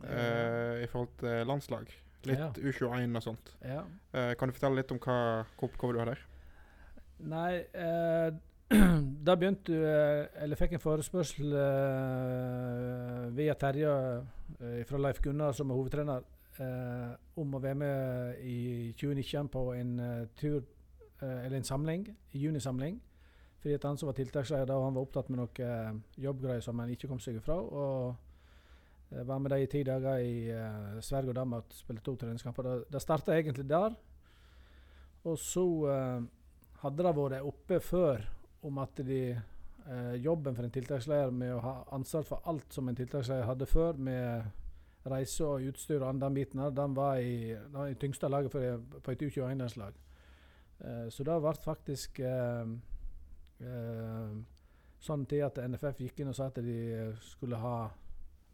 i 0.05 0.87
forhold 0.91 1.15
til 1.23 1.49
landslag. 1.49 1.89
Litt 2.29 2.59
U21 2.59 3.17
og 3.19 3.23
sånt. 3.23 3.51
Ja. 3.65 3.83
Eh, 4.13 4.33
kan 4.39 4.49
du 4.49 4.55
fortelle 4.55 4.81
litt 4.81 4.91
om 4.93 4.99
hva 5.01 5.17
hva 5.45 5.67
oppgave 5.67 5.95
du 5.95 6.01
har 6.01 6.11
der? 6.13 6.23
Nei, 7.31 7.51
eh, 7.71 8.29
da 9.25 9.35
begynte 9.37 9.69
du 9.69 9.83
eh, 9.85 10.25
Eller 10.41 10.57
fikk 10.57 10.73
en 10.73 10.81
forespørsel 10.81 11.51
eh, 11.53 13.25
via 13.37 13.53
Terje 13.61 13.91
eh, 14.57 14.79
fra 14.89 15.01
Leif 15.01 15.21
Gunnar, 15.21 15.53
som 15.53 15.69
er 15.69 15.77
hovedtrener, 15.77 16.31
om 17.35 17.57
å 17.57 17.59
være 17.59 17.75
med 17.75 18.37
i 18.47 18.93
2019 18.95 19.49
på 19.51 19.61
en 19.75 19.89
tur 20.39 20.61
Eller 21.19 21.57
en 21.57 21.67
samling, 21.67 22.05
junisamling. 22.31 22.95
Fordi 23.59 23.73
at 23.75 23.87
han 23.89 23.97
som 23.99 24.07
var 24.07 24.15
tiltaksleder 24.15 24.69
da, 24.69 24.77
han 24.79 24.95
var 24.95 25.03
opptatt 25.03 25.27
med 25.29 25.41
noen 25.41 25.99
jobbgreier 26.15 26.63
som 26.63 26.79
han 26.79 26.93
ikke 26.93 27.09
kom 27.11 27.19
seg 27.19 27.41
ifra. 27.41 27.57
Og 27.59 29.19
var 29.27 29.41
med 29.43 29.51
dem 29.51 29.65
i 29.65 29.67
ti 29.67 29.81
dager 29.83 30.23
i 30.23 31.01
Sverige 31.03 31.33
og 31.33 31.39
Danmark 31.41 31.67
og 31.67 31.75
spilte 31.75 32.05
to 32.07 32.15
treningskamper. 32.21 32.69
Det, 32.69 32.87
det 32.95 33.03
starta 33.03 33.35
egentlig 33.35 33.67
der. 33.67 33.99
Og 35.27 35.35
så 35.35 35.65
hadde 36.85 37.03
det 37.03 37.15
vært 37.19 37.51
oppe 37.51 37.83
før 37.83 38.23
om 38.65 38.77
at 38.83 39.01
de, 39.07 39.21
eh, 39.85 40.13
jobben 40.23 40.55
for 40.55 40.65
en 40.65 40.73
tiltaksleder 40.73 41.31
med 41.31 41.53
å 41.55 41.61
ha 41.63 41.73
ansvar 41.97 42.23
for 42.27 42.41
alt 42.51 42.73
som 42.73 42.89
en 42.89 42.97
tiltaksleder 42.97 43.47
hadde 43.49 43.65
før, 43.69 43.93
med 43.97 44.51
reise 45.05 45.45
og 45.45 45.67
utstyr 45.69 46.01
og 46.01 46.09
andre 46.09 46.31
biten 46.33 46.61
den 46.75 46.95
var 46.97 47.21
i, 47.21 47.53
den 47.53 47.77
var 47.77 47.87
i 47.87 47.99
tyngste 48.01 48.29
laget 48.29 48.51
for, 48.51 48.81
på 49.03 49.11
et 49.11 49.21
U21-landslag. 49.21 49.93
Eh, 50.81 51.07
så 51.09 51.23
det 51.23 51.37
ble 51.41 51.53
faktisk 51.61 52.19
eh, 52.19 52.73
eh, 53.61 54.33
sånn 55.05 55.27
til 55.29 55.45
at 55.45 55.61
NFF 55.61 56.01
gikk 56.01 56.23
inn 56.23 56.31
og 56.31 56.37
sa 56.37 56.49
at 56.49 56.59
de 56.65 56.79
eh, 56.95 57.13
skulle 57.21 57.59
ha 57.61 57.77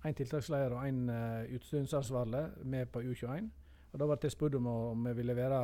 én 0.07 0.17
tiltaksleder 0.17 0.73
og 0.73 0.85
én 0.87 1.01
uh, 1.13 1.43
utstyrsansvarlig 1.53 2.39
med 2.65 2.89
på 2.89 3.03
U21. 3.05 3.49
Og 3.91 3.99
Da 3.99 4.07
ble 4.07 4.17
jeg 4.23 4.33
spurt 4.33 4.55
om 4.57 4.67
om 4.67 5.07
jeg 5.07 5.17
ville 5.19 5.35
være, 5.37 5.59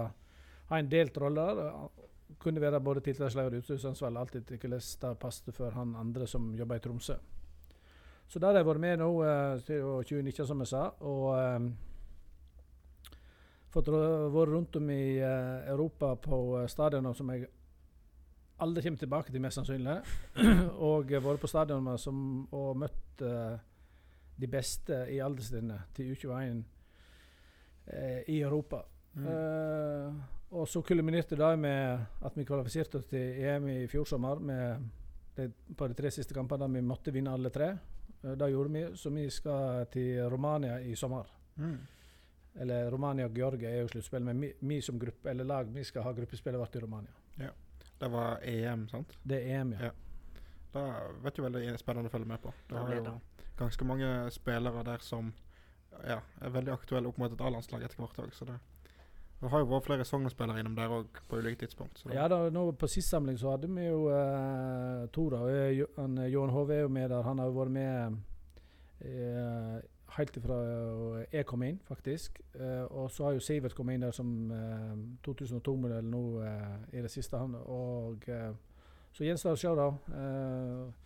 ha 0.70 0.78
en 0.78 0.92
delt 0.92 1.18
rolle 1.18 1.46
der. 1.58 1.72
Kunne 2.40 2.62
være 2.62 2.82
både 2.84 3.02
tiltaksleder 3.02 3.56
og 3.56 3.63
utstyrsansvarlig, 3.63 4.20
alltid 4.20 4.46
til 4.46 4.60
hvordan 4.62 4.86
det 5.02 5.18
passet 5.20 5.56
for 5.56 5.70
han 5.72 5.96
andre 5.96 6.28
som 6.28 6.54
jobber 6.56 6.76
i 6.76 6.84
Tromsø. 6.84 7.16
Så 8.28 8.40
der 8.40 8.48
har 8.48 8.60
jeg 8.60 8.68
vært 8.68 8.84
med 8.84 8.98
nå 9.00 9.08
uh, 9.24 9.60
til 9.63 9.82
2019, 9.82 10.48
som 10.48 10.60
jeg 10.60 10.68
sa. 10.68 10.82
Og 11.08 11.30
um, 11.32 11.70
fått 13.72 13.92
vært 13.92 14.52
rundt 14.52 14.76
om 14.76 14.90
i 14.92 15.20
uh, 15.22 15.63
Europa 15.72 16.16
på 16.20 16.66
stadioner 16.68 17.16
som 17.16 17.32
jeg 17.32 17.48
aldri 18.60 18.84
kommer 18.84 19.00
tilbake 19.00 19.32
til, 19.32 19.42
mest 19.42 19.62
sannsynlig. 19.62 19.98
og 20.92 21.12
vært 21.13 21.42
på 21.42 21.52
stadioner 21.52 22.00
som, 22.02 22.20
og 22.52 22.78
møtt 22.84 23.24
uh, 23.24 23.56
de 24.38 24.50
beste 24.52 25.06
i 25.13 25.22
alderstrinnet 25.24 25.94
til 25.96 26.12
U21 26.12 26.63
uh, 27.94 28.22
i 28.28 28.42
Europa. 28.42 28.84
Mm. 29.18 30.37
Eh, 30.52 30.58
og 30.58 30.68
så 30.68 30.82
kulminerte 30.82 31.36
det 31.36 31.52
med 31.60 32.06
at 32.22 32.38
vi 32.38 32.46
kvalifiserte 32.46 32.98
oss 33.02 33.10
til 33.12 33.42
EM 33.44 33.68
i 33.68 33.88
fjor 33.88 34.06
sommer 34.06 34.40
med 34.40 34.88
de, 35.36 35.50
på 35.78 35.88
de 35.88 35.94
tre 35.94 36.12
siste 36.12 36.34
kampene 36.34 36.66
der 36.66 36.80
vi 36.80 36.82
måtte 36.82 37.12
vinne 37.12 37.34
alle 37.34 37.50
tre. 37.50 37.78
da 38.22 38.34
det 38.36 38.52
gjorde 38.52 38.72
vi, 38.74 38.98
så 38.98 39.10
vi 39.10 39.30
skal 39.30 39.86
til 39.92 40.30
Romania 40.30 40.80
i 40.80 40.96
sommer. 40.96 41.28
Mm. 41.56 41.78
Eller 42.60 42.92
Romania 42.92 43.26
og 43.26 43.36
Georgia 43.36 43.70
er 43.70 43.82
jo 43.82 43.88
sluttspill, 43.88 44.24
men 44.24 44.42
vi, 44.42 44.54
vi 44.60 44.82
som 44.82 44.98
gruppe 45.00 45.30
eller 45.30 45.46
lag 45.46 45.68
vi 45.70 45.84
skal 45.84 46.04
ha 46.04 46.12
gruppespillet 46.12 46.60
vårt 46.60 46.76
i 46.76 46.80
Romania. 46.80 47.12
Ja. 47.38 47.52
Det 48.00 48.08
var 48.12 48.40
EM, 48.44 48.88
sant? 48.90 49.18
Det 49.24 49.38
er 49.44 49.60
EM, 49.62 49.74
ja. 49.74 49.86
Ja. 49.86 49.92
Da 50.74 50.82
vet 51.24 51.36
du 51.38 51.42
veldig 51.44 51.78
spennende 51.80 52.10
å 52.10 52.14
følge 52.14 52.30
med 52.30 52.42
på. 52.42 52.54
Det 52.68 52.74
Det 52.76 52.78
har 52.80 52.96
jo 52.96 53.04
det. 53.04 53.14
ganske 53.58 53.86
mange 53.86 54.10
spillere 54.32 54.84
der 54.84 54.98
som 55.02 55.34
ja, 56.06 56.20
er 56.42 56.50
veldig 56.50 56.74
aktuelle 56.74 57.08
opp 57.10 57.18
mot 57.18 57.32
et 57.34 57.42
A-landslag 57.42 57.84
etter 57.84 57.98
hvert 57.98 58.20
òg. 58.20 58.34
Så 58.34 58.46
det, 58.46 58.58
det 59.41 59.50
har 59.52 59.60
jo 59.62 59.65
vært 59.69 59.86
flere 59.86 60.06
Sogn-spillere 60.06 60.60
innom 60.63 60.76
der 60.76 60.89
òg 60.89 61.19
på 61.30 61.38
ulike 61.38 61.60
tidspunkt. 61.65 62.04
Ja 62.13 62.28
da, 62.28 62.50
nå 62.50 62.71
På 62.73 62.88
sist 62.89 63.10
samling 63.13 63.38
så 63.38 63.52
hadde 63.54 63.67
vi 63.69 63.86
jo 63.86 64.08
uh, 64.10 65.06
to. 65.13 65.30
da. 65.30 65.43
Eh, 65.50 65.84
eh, 65.84 66.28
Johan 66.34 66.50
Hove 66.56 66.73
er 66.76 66.82
jo 66.82 66.89
med 66.89 67.10
der. 67.10 67.21
Han 67.28 67.39
har 67.39 67.45
jo 67.52 67.60
vært 67.60 67.71
med 67.76 68.17
eh, 69.06 69.78
helt 70.17 70.38
ifra 70.39 70.58
eh, 70.63 71.26
jeg 71.38 71.45
kom 71.45 71.63
inn, 71.67 71.80
faktisk. 71.88 72.39
Eh, 72.58 72.86
og 72.89 73.12
så 73.12 73.28
har 73.28 73.36
jo 73.38 73.43
Sivert 73.43 73.76
kommet 73.78 73.97
inn 74.00 74.06
der 74.08 74.15
som 74.15 74.32
eh, 74.52 74.93
2002-modell 75.28 76.08
nå 76.10 76.23
eh, 76.41 76.78
i 76.97 77.04
det 77.06 77.12
siste. 77.13 77.38
Han, 77.38 77.56
og 77.65 78.26
eh, 78.30 78.54
Så 79.13 79.26
gjenstår 79.26 79.54
det 79.54 79.58
å 79.58 79.62
se, 79.62 79.76
da. 79.78 79.89
Eh, 80.17 81.04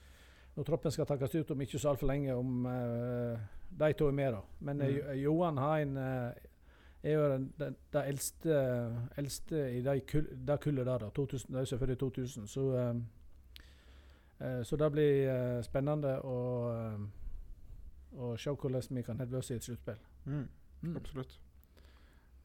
når 0.55 0.67
troppen 0.67 0.91
skal 0.91 1.07
takkes 1.07 1.35
ut 1.39 1.51
om 1.53 1.61
ikke 1.63 1.79
så 1.79 1.93
altfor 1.93 2.09
lenge, 2.11 2.33
om 2.35 2.65
eh, 2.67 3.43
de 3.79 3.91
to 3.95 4.07
er 4.07 4.15
med. 4.17 4.33
da. 4.39 4.41
Men 4.59 4.81
eh, 4.81 4.95
Mm. 5.01 5.19
Johan 5.21 5.57
har 5.57 5.79
en 5.83 5.97
eh, 5.97 6.47
er 7.03 7.13
jo 7.17 7.29
den, 7.31 7.75
det 7.93 8.01
eldste, 8.07 8.55
eldste 9.17 9.61
i 9.77 9.81
det 9.81 10.05
kull, 10.07 10.27
de 10.47 10.57
kullet 10.61 10.85
der, 10.85 10.97
da. 10.99 11.09
2000, 11.09 11.53
det 11.55 11.61
er 11.61 11.65
selvfølgelig 11.71 11.99
2000. 11.99 12.47
Så, 12.47 12.61
uh, 14.41 14.63
så 14.63 14.77
det 14.77 14.91
blir 14.93 15.29
uh, 15.31 15.61
spennende 15.65 16.15
å, 16.21 16.37
å 18.17 18.33
se 18.37 18.49
hvordan 18.53 18.81
vi 18.97 19.03
kan 19.07 19.17
hevde 19.21 19.37
oss 19.41 19.51
i 19.51 19.55
et 19.59 19.63
sluttspill. 19.69 19.97
mm, 20.25 20.47
Mm. 20.81 20.95
absolutt. 20.97 21.35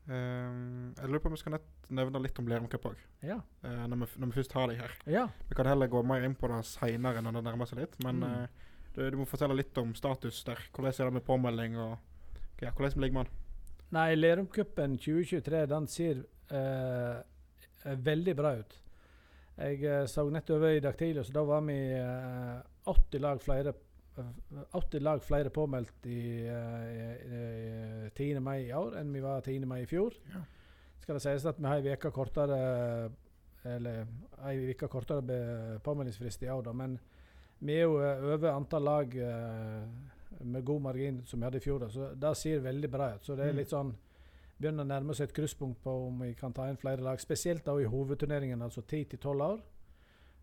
Um, 0.07 0.93
jeg 0.95 1.09
lurer 1.09 1.19
på 1.25 1.27
om 1.31 1.35
vi 1.35 1.39
skal 1.41 1.57
nevne 1.97 2.21
litt 2.23 2.39
om 2.39 2.47
Lerum 2.47 2.69
Cup 2.71 2.85
òg, 2.93 2.99
Ja. 3.27 3.41
når, 3.65 3.97
vi 4.05 4.21
når 4.21 4.27
vi 4.31 4.37
først 4.37 4.53
har 4.53 4.69
deg 4.69 4.79
her. 4.79 4.93
ja. 5.07 5.25
Vi 5.49 5.55
kan 5.57 5.67
heller 5.67 5.89
gå 5.89 6.03
mer 6.07 6.23
inn 6.23 6.35
på 6.37 6.47
det 6.53 6.61
seinere 6.69 7.23
når 7.23 7.33
det 7.33 7.43
nærmer 7.45 7.67
seg 7.67 7.79
litt. 7.81 7.97
Men 8.05 8.21
Mm. 8.21 8.47
du, 8.95 9.11
du 9.11 9.17
må 9.17 9.27
fortelle 9.27 9.57
litt 9.57 9.77
om 9.79 9.95
status 9.95 10.45
der. 10.45 10.59
Hvordan 10.73 10.93
er 10.93 11.05
det 11.05 11.13
med 11.15 11.25
påmelding 11.25 11.77
og 11.79 11.99
ja, 12.63 12.71
hvordan 12.71 13.01
ligger 13.03 13.15
man? 13.15 13.27
Nei, 13.95 14.15
Lerumcupen 14.17 14.97
2023 14.99 15.63
den 15.71 15.87
ser 15.91 16.23
eh, 16.51 17.19
eh, 17.85 17.99
veldig 18.09 18.35
bra 18.39 18.55
ut. 18.59 18.79
Jeg 19.57 19.83
eh, 19.87 20.05
så 20.11 20.27
nett 20.31 20.51
over 20.51 20.75
i 20.75 20.83
dag 20.83 20.97
tidlig, 20.99 21.27
så 21.29 21.37
da 21.37 21.45
var 21.47 21.63
vi 21.69 21.77
eh, 21.95 22.57
80 22.91 23.23
lag 23.23 23.43
flere 23.43 23.75
eh, 24.19 24.65
80 24.75 25.07
lag 25.07 25.23
flere 25.23 25.53
påmeldt 25.55 26.11
i, 26.11 26.21
eh, 26.51 26.91
i, 26.91 27.39
i 28.09 28.11
10. 28.11 28.43
mai 28.43 28.67
i 28.67 28.75
år 28.75 28.99
enn 29.01 29.15
vi 29.15 29.23
var 29.25 29.47
10. 29.47 29.69
mai 29.71 29.85
i 29.85 29.91
fjor. 29.91 30.19
Ja. 30.35 30.43
Skal 31.05 31.19
det 31.19 31.23
sies 31.23 31.47
at 31.47 31.63
vi 31.63 31.71
har 31.71 31.87
ei 31.87 31.95
uke 31.95 32.11
kortere 32.11 32.59
eller 33.67 34.07
ei 34.47 34.73
uke 34.73 34.89
kortere 34.91 35.79
påmeldingsfrist 35.85 36.43
i 36.43 36.51
år, 36.51 36.67
da. 36.67 36.75
Men 36.75 36.99
vi 37.59 37.79
er 37.79 37.87
jo 37.87 38.01
eh, 38.03 38.25
over 38.35 38.53
antall 38.53 38.85
lag 38.85 39.15
eh, 39.17 39.85
med 40.45 40.65
god 40.65 40.83
margin 40.83 41.23
som 41.25 41.41
vi 41.41 41.45
hadde 41.45 41.57
i 41.57 41.61
fjor. 41.61 41.89
Så 41.89 42.15
Det 42.21 42.37
ser 42.37 42.61
veldig 42.61 42.91
bra 42.91 43.15
ut. 43.15 43.25
Så 43.25 43.37
det 43.37 43.45
er 43.47 43.53
Mm. 43.53 43.57
litt 43.57 43.69
sånn 43.71 43.95
begynner 44.61 44.85
å 44.85 44.87
nærme 44.87 45.15
seg 45.15 45.29
et 45.29 45.35
krysspunkt 45.35 45.83
på 45.83 45.91
om 46.09 46.19
vi 46.21 46.35
kan 46.35 46.53
ta 46.53 46.69
inn 46.69 46.77
flere 46.77 47.01
lag. 47.03 47.19
Spesielt 47.21 47.65
da 47.65 47.77
i 47.79 47.85
hovedturneringen, 47.85 48.63
altså 48.63 48.81
10-12 48.83 49.41
år. 49.41 49.61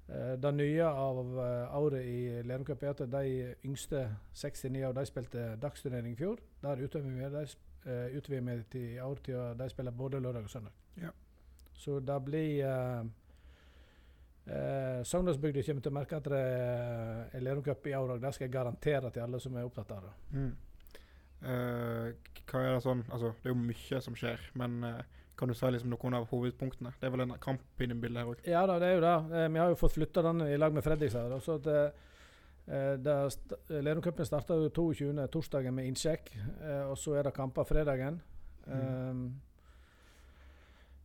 Eh, 0.09 0.35
det 0.35 0.53
nye 0.53 0.83
av 0.83 1.17
eh, 1.39 1.75
året 1.77 2.05
i 2.05 2.41
Lerum 2.43 2.65
Cup 2.65 2.83
er 2.83 2.89
at 2.89 2.97
de 3.09 3.55
yngste 3.65 4.15
6-9 4.33 4.85
år 4.87 4.93
de 4.93 5.05
spilte 5.05 5.57
dagsturnering 5.61 6.11
i 6.13 6.15
fjor. 6.15 6.37
Der 6.61 6.75
utvider 6.75 7.09
vi, 7.09 7.29
de, 7.37 7.47
eh, 7.85 8.17
utvider 8.17 8.41
vi 8.57 8.63
til 8.71 8.81
i 8.95 8.99
år 8.99 9.15
til 9.23 9.55
de 9.57 9.69
spiller 9.69 9.91
både 9.91 10.19
lørdag 10.19 10.43
og 10.43 10.49
søndag. 10.49 10.71
Ja. 11.01 11.09
Så 11.73 11.99
det 11.99 12.25
blir 12.25 13.09
uh, 14.49 14.99
Sogndalsbygda 15.07 15.63
kommer 15.67 15.85
til 15.85 15.93
å 15.93 15.97
merke 15.99 16.19
at 16.19 16.29
det 16.33 16.43
er 16.43 17.43
Lerum 17.43 17.63
Cup 17.63 17.87
i 17.87 17.95
år 17.97 18.15
òg. 18.17 18.21
Det 18.23 18.33
skal 18.35 18.47
jeg 18.47 18.55
garantere 18.57 19.11
til 19.13 19.25
alle 19.25 19.41
som 19.43 19.57
er 19.57 19.67
opptatt 19.67 19.91
av 19.95 20.07
det. 20.07 20.13
Mm. 20.37 20.53
Eh, 21.43 22.13
hva 22.47 22.61
er 22.61 22.69
det 22.71 22.83
sånn 22.85 23.01
Altså, 23.11 23.33
det 23.41 23.49
er 23.49 23.51
jo 23.51 23.59
mye 23.59 23.99
som 24.05 24.15
skjer, 24.15 24.45
men 24.59 24.77
eh, 24.87 25.19
kan 25.39 25.49
du 25.49 25.55
si 25.57 25.69
liksom 25.73 25.91
noen 25.91 26.15
av 26.15 26.27
hovedpunktene? 26.29 26.93
Det 26.99 27.07
er 27.07 27.13
vel 27.15 27.25
en 27.25 27.35
kamp 27.41 27.81
i 27.81 27.87
bildet 27.89 28.21
her 28.21 28.31
òg? 28.31 28.43
Ja 28.47 28.63
da, 28.69 28.77
det 28.79 28.91
er 28.91 28.97
jo 28.97 29.03
det. 29.03 29.15
Eh, 29.39 29.47
vi 29.51 29.61
har 29.61 29.71
jo 29.73 29.79
fått 29.79 29.95
flytta 29.97 30.23
den 30.29 30.43
i 30.45 30.59
lag 30.59 30.75
med 30.75 30.85
Fredrikstad. 30.85 31.33
Så 31.43 31.57
at, 31.59 31.67
eh, 31.67 32.77
eh, 32.77 33.25
st 33.33 33.59
Lerumcupen 33.73 34.29
starter 34.29 34.69
22. 34.69 35.27
torsdagen 35.33 35.75
med 35.75 35.89
innsjekk, 35.89 36.31
eh, 36.61 36.85
og 36.85 36.95
så 37.01 37.17
er 37.19 37.27
det 37.27 37.35
kamper 37.35 37.67
fredagen. 37.67 38.21
Mm. 38.63 39.25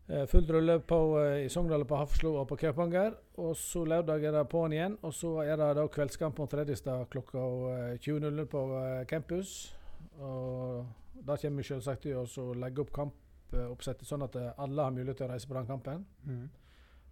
Eh, 0.09 0.25
fullt 0.27 0.51
rulle 0.51 0.79
på, 0.81 0.99
eh, 1.21 1.45
i 1.45 1.49
Sogndal, 1.49 1.85
på 1.85 1.97
Hafslo 1.97 2.35
og 2.41 2.49
på 2.49 2.57
Kaupanger. 2.57 3.13
Og 3.37 3.57
så 3.57 3.85
lørdag 3.85 4.25
er 4.25 4.33
det 4.33 4.49
på'n 4.49 4.73
igjen. 4.73 4.97
Og 5.03 5.13
så 5.13 5.35
er 5.45 5.57
det 5.57 5.77
da 5.77 5.87
kveldskamp 5.87 6.39
mot 6.39 6.51
Fredrikstad 6.51 7.11
klokka 7.11 7.39
eh, 7.39 7.99
20.00 7.99 8.45
på 8.45 8.63
eh, 8.79 9.05
campus. 9.05 9.75
Og 10.19 10.87
da 11.27 11.37
kommer 11.37 11.63
vi 11.63 11.69
selvsagt 11.69 12.03
til 12.03 12.17
å 12.17 12.55
legge 12.55 12.81
opp 12.81 12.93
kampoppsettet 12.93 14.09
sånn 14.09 14.25
at 14.25 14.37
alle 14.57 14.83
har 14.83 14.97
mulighet 14.97 15.17
til 15.21 15.29
å 15.29 15.33
reise 15.33 15.49
på 15.49 15.59
den 15.59 15.67
kampen. 15.67 16.07
Mm. 16.25 16.49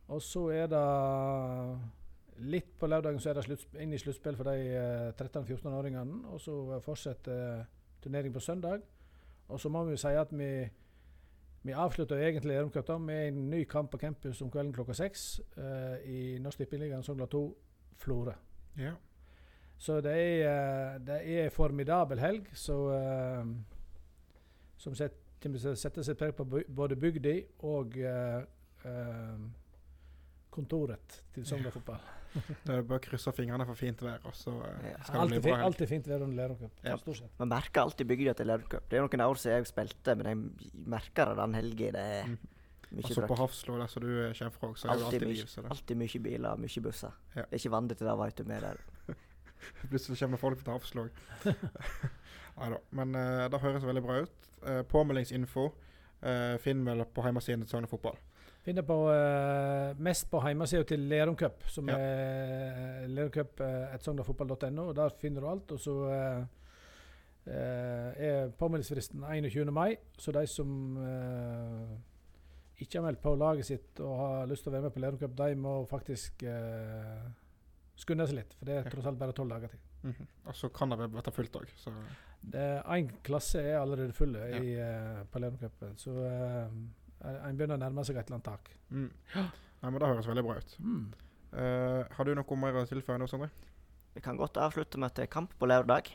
Og 0.09 0.22
så 0.22 0.48
er 0.54 0.66
det 0.70 0.85
litt 2.38 2.78
på 2.78 2.88
lørdagen 2.88 3.20
så 3.20 3.30
er 3.30 3.40
det 3.40 3.59
inn 3.80 3.92
i 3.92 4.00
sluttspill 4.00 4.37
for 4.38 4.48
de 4.48 4.72
eh, 4.72 5.12
13-14-åringene. 5.12 6.22
Og 6.32 6.40
så 6.40 6.80
fortsetter 6.85 7.66
turnering 8.00 8.32
på 8.32 8.40
søndag. 8.40 8.85
Og 9.48 9.61
så 9.61 9.68
må 9.68 9.85
vi 9.85 9.96
si 10.00 10.12
at 10.16 10.32
vi, 10.35 10.50
vi 11.66 11.72
avslutter 11.72 12.16
egentlig 12.16 12.52
Lerum 12.52 13.02
med 13.02 13.29
en 13.29 13.50
ny 13.50 13.64
kamp 13.64 13.90
på 13.90 13.98
campus 13.98 14.42
om 14.42 14.50
kvelden 14.50 14.72
klokka 14.72 14.94
seks 14.94 15.40
uh, 15.59 15.96
i 16.05 16.38
Norsk 16.38 16.59
Tippeligaen 16.59 17.02
Sogndal 17.02 17.29
2 17.29 17.42
Florø. 17.96 18.33
Ja. 18.79 18.92
Så 19.79 20.00
det 20.00 20.12
er, 20.12 20.48
eh, 20.48 21.07
det 21.07 21.16
er 21.38 21.44
en 21.44 21.50
formidabel 21.50 22.18
helg 22.18 22.46
så, 22.52 22.76
uh, 22.96 23.46
som 24.76 24.94
set, 24.94 25.12
kommer 25.42 25.59
til 25.59 25.70
å 25.74 25.76
sette 25.76 26.05
sitt 26.05 26.18
preg 26.18 26.33
på 26.37 26.46
både 26.48 26.96
bygda 26.96 27.35
og 27.68 27.98
uh, 28.00 28.40
kontoret 30.56 31.20
til 31.34 31.44
Sogndal 31.48 31.72
fotball. 31.74 32.00
Det 32.66 32.74
er 32.74 32.82
bare 32.84 32.98
å 33.00 33.04
krysse 33.06 33.32
fingrene 33.32 33.64
for 33.64 33.78
fint 33.80 34.02
vær, 34.04 34.18
og 34.28 34.34
så 34.36 34.52
eh, 34.66 34.90
Ja. 34.90 34.96
skal 35.08 35.30
det 35.30 35.38
bli 35.40 35.52
bra 35.54 35.62
alltid 35.64 35.88
fint 35.88 36.08
vær 36.10 36.24
under 36.26 36.36
Lerumcup. 36.36 36.82
Ja. 36.84 36.96
Stort 37.00 37.16
sett. 37.22 37.30
Man 37.40 37.48
merker 37.54 37.80
alltid 37.86 38.10
bygda 38.10 38.34
til 38.36 38.50
Lerumcup. 38.50 38.84
Det 38.90 38.98
er 38.98 39.06
noen 39.06 39.24
år 39.24 39.40
siden 39.40 39.62
jeg 39.62 39.70
spilte, 39.70 40.16
men 40.20 40.28
jeg 40.32 40.76
merker 40.96 41.30
det 41.32 41.36
den 41.40 41.54
helga. 41.60 41.92
Det 41.96 42.04
er 42.18 42.26
Mm. 42.26 42.36
mye 42.90 43.02
Altså 43.08 43.22
på 43.22 43.26
trøkk. 43.26 43.38
Hafslo, 43.40 43.78
der 43.80 43.86
som 43.90 44.02
du 44.02 44.10
kommer 44.38 44.52
fra, 44.58 44.68
så 44.74 44.84
er 44.88 44.92
det 44.92 44.92
Alltid 44.92 45.06
alltid 45.06 45.26
mye. 45.26 45.34
liv. 45.40 45.46
Så 45.48 45.62
det. 45.62 45.70
Alltid 45.70 45.96
mye 46.02 46.20
biler, 46.26 46.56
mye 46.66 46.82
busser. 46.84 47.12
Ja. 47.34 47.42
Det 47.42 47.52
er 47.52 47.58
ikke 47.62 47.70
vant 47.76 47.88
til 47.96 48.06
det, 48.06 48.18
veit 48.18 48.36
du, 48.36 48.44
med 48.44 48.62
der. 48.62 48.76
Plutselig 49.90 50.18
kommer 50.20 50.38
folk 50.38 50.60
til 50.62 50.72
Hafslo. 50.72 51.08
Nei 52.58 52.68
da. 52.72 52.78
Men 52.96 53.14
uh, 53.16 53.48
det 53.52 53.60
høres 53.60 53.84
veldig 53.84 54.02
bra 54.04 54.20
ut. 54.22 54.48
Uh, 54.62 54.82
påmeldingsinfo 54.92 55.66
uh, 55.66 56.56
finner 56.62 56.92
vel 56.94 57.04
på 57.16 57.24
hjemmesiden 57.26 57.64
til 57.64 57.72
Sogn 57.74 57.88
Fotball. 57.90 58.16
Finner 58.66 58.83
på 58.83 58.96
uh, 59.07 59.92
mest 60.02 60.26
på 60.31 60.40
hjemmesida 60.42 60.83
til 60.90 61.05
Lerum 61.07 61.37
Cup, 61.38 61.62
som 61.70 61.87
Ja. 61.88 61.96
er 62.02 63.07
lerumcup.sogndalfotball.no. 63.14 64.88
Der 64.96 65.09
finner 65.20 65.40
du 65.44 65.48
alt. 65.52 65.70
Og 65.76 65.79
så 65.81 65.94
uh, 66.11 66.42
uh, 67.46 68.11
er 68.18 68.50
påmeldingsfristen 68.59 69.22
21. 69.22 69.70
mai, 69.72 69.96
så 70.18 70.33
de 70.35 70.42
som 70.50 70.96
eh, 70.98 71.94
ikke 72.83 72.98
har 72.98 73.07
meldt 73.07 73.22
på 73.22 73.37
laget 73.38 73.64
sitt 73.70 74.00
og 74.05 74.16
har 74.18 74.46
lyst 74.50 74.62
til 74.66 74.72
å 74.72 74.74
være 74.74 74.88
med 74.88 74.94
på 74.96 75.00
Lerum 75.05 75.18
Cup, 75.22 75.37
de 75.38 75.55
må 75.57 75.76
faktisk 75.88 76.42
eh, 76.42 77.22
skynde 77.96 78.26
seg 78.29 78.40
litt. 78.42 78.52
For 78.59 78.68
det 78.68 78.74
er 78.83 78.90
tross 78.92 79.07
alt 79.09 79.20
bare 79.22 79.33
tolv 79.37 79.55
dager 79.55 79.68
til. 79.72 79.81
Mhm. 80.11 80.26
Og 80.50 80.55
så 80.59 80.68
kan 80.74 80.90
det 80.92 81.07
bli 81.14 81.22
fullt 81.38 81.57
òg, 81.62 81.70
så 81.81 81.94
Én 82.46 83.09
klasse 83.26 83.59
er 83.62 83.79
allerede 83.81 84.12
fulle 84.14 84.38
Ja. 84.50 84.59
i, 84.61 84.74
eh, 84.79 85.22
på 85.33 85.38
Lerum 85.42 85.57
Cup, 85.62 85.81
så 85.98 86.11
eh, 86.26 86.68
en 87.24 87.57
begynner 87.57 87.79
å 87.79 87.83
nærme 87.85 88.05
seg 88.05 88.16
et 88.16 88.26
eller 88.26 88.38
annet 88.38 88.50
tak. 88.50 88.70
mm. 88.90 89.09
Nei, 89.37 89.90
men 89.92 90.00
Det 90.00 90.09
høres 90.09 90.26
veldig 90.29 90.44
bra 90.44 90.57
ut. 90.57 90.76
Eh, 91.57 92.16
har 92.16 92.24
du 92.24 92.35
noe 92.35 92.57
mer 92.61 92.79
å 92.81 92.87
tilføye 92.88 93.18
nå, 93.20 93.29
Sondre? 93.31 93.50
Vi 94.16 94.22
kan 94.24 94.37
godt 94.37 94.57
avslutte 94.57 94.98
med 94.98 95.12
at 95.12 95.18
det 95.18 95.26
er 95.26 95.33
kamp 95.35 95.52
på 95.59 95.68
lørdag. 95.68 96.09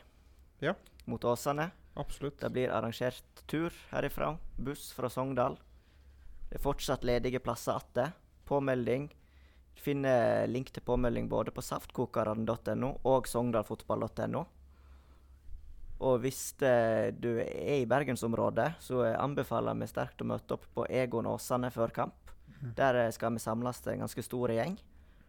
Ja. 0.60 0.74
Mot 1.06 1.24
Åsane. 1.24 1.70
Absolutt. 1.94 2.40
Det 2.40 2.50
blir 2.50 2.70
arrangert 2.74 3.42
tur 3.46 3.72
herifra. 3.92 4.36
Buss 4.58 4.90
fra 4.92 5.10
Sogndal. 5.10 5.58
Det 6.50 6.58
er 6.58 6.64
fortsatt 6.64 7.04
ledige 7.06 7.40
plasser 7.40 7.78
igjen. 7.94 8.12
Påmelding. 8.44 9.06
Du 9.74 9.80
finner 9.80 10.46
link 10.50 10.72
til 10.74 10.82
påmelding 10.84 11.28
både 11.30 11.54
på 11.54 11.62
saftkokeren.no 11.64 12.90
og 13.08 13.28
sogndalfotball.no. 13.30 14.42
Og 16.02 16.16
hvis 16.24 16.40
det, 16.58 17.20
du 17.22 17.28
er 17.38 17.76
i 17.82 17.86
bergensområdet, 17.86 18.72
så 18.82 19.04
anbefaler 19.14 19.76
vi 19.78 19.86
sterkt 19.86 20.22
å 20.24 20.26
møte 20.26 20.56
opp 20.56 20.64
på 20.74 20.86
Egon 20.90 21.28
Åsane 21.30 21.70
før 21.70 21.92
kamp. 21.94 22.32
Der 22.76 22.98
eh, 23.04 23.10
skal 23.14 23.32
vi 23.36 23.42
samles 23.42 23.78
til 23.82 23.94
en 23.94 24.02
ganske 24.04 24.22
stor 24.26 24.50
gjeng. 24.54 24.74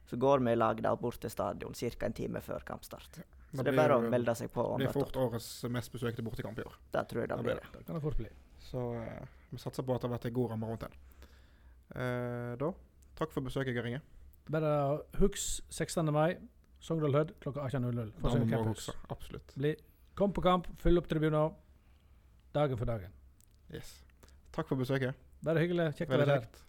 Så 0.09 0.17
går 0.19 0.41
vi 0.45 0.51
i 0.53 0.57
lag 0.59 0.81
der 0.83 0.97
bort 0.99 1.19
til 1.23 1.31
stadion 1.31 1.73
ca. 1.77 2.05
en 2.05 2.13
time 2.17 2.41
før 2.41 2.65
kampstart. 2.67 3.21
Så 3.53 3.57
Det 3.61 3.65
det 3.65 3.73
er 3.73 3.77
bare 3.77 3.99
å 4.01 4.09
melde 4.09 4.33
seg 4.35 4.49
på 4.51 4.63
Det 4.77 4.87
blir 4.87 4.93
fort 4.93 5.15
opp. 5.15 5.33
årets 5.33 5.49
mest 5.69 5.91
besøkte 5.93 6.25
bortekamp 6.25 6.57
i 6.59 6.65
år. 6.65 6.75
Det 6.91 7.05
tror 7.09 7.21
jeg 7.21 7.29
det 7.29 7.37
Det 7.37 7.43
blir. 7.45 7.55
det. 7.61 7.69
Det 7.77 7.85
kan 7.85 7.95
det 7.95 8.01
fort 8.01 8.17
bli. 8.17 8.29
Så 8.59 8.81
eh, 8.97 9.27
vi 9.51 9.57
satser 9.61 9.83
på 9.85 9.93
at 9.95 10.01
det 10.01 10.09
har 10.09 10.17
vært 10.17 10.25
en 10.31 10.33
god 10.33 10.49
ramme 10.51 10.67
rundt 10.71 10.85
den. 10.87 10.97
Eh, 11.95 12.55
da, 12.57 12.71
takk 13.19 13.31
for 13.35 13.45
besøket, 13.45 13.75
Geringe. 13.77 14.01
Bare 14.49 14.73
husk 15.21 15.61
16. 15.69 16.09
mai, 16.11 16.35
Sogndal 16.83 17.13
Hødd 17.15 17.35
klokka 17.43 17.67
18.00. 17.69 18.11
For 18.19 18.27
må 18.27 18.33
Sogn 18.33 18.45
vi 18.49 18.51
Campus. 18.55 18.87
huske. 18.89 18.97
Absolutt. 19.13 19.53
Bli, 19.55 19.75
kom 20.17 20.33
på 20.33 20.43
kamp, 20.45 20.67
fyll 20.81 20.99
opp 21.01 21.09
tribuner. 21.09 21.55
Dagen 22.53 22.77
for 22.77 22.89
dagen. 22.89 23.13
Yes. 23.73 23.95
Takk 24.53 24.69
for 24.69 24.77
besøket. 24.77 25.17
Bare 25.43 25.63
hyggelig. 25.63 25.91
Kjekt 25.97 26.13
å 26.13 26.19
være 26.21 26.37
her. 26.37 26.45
Uh, 26.45 26.63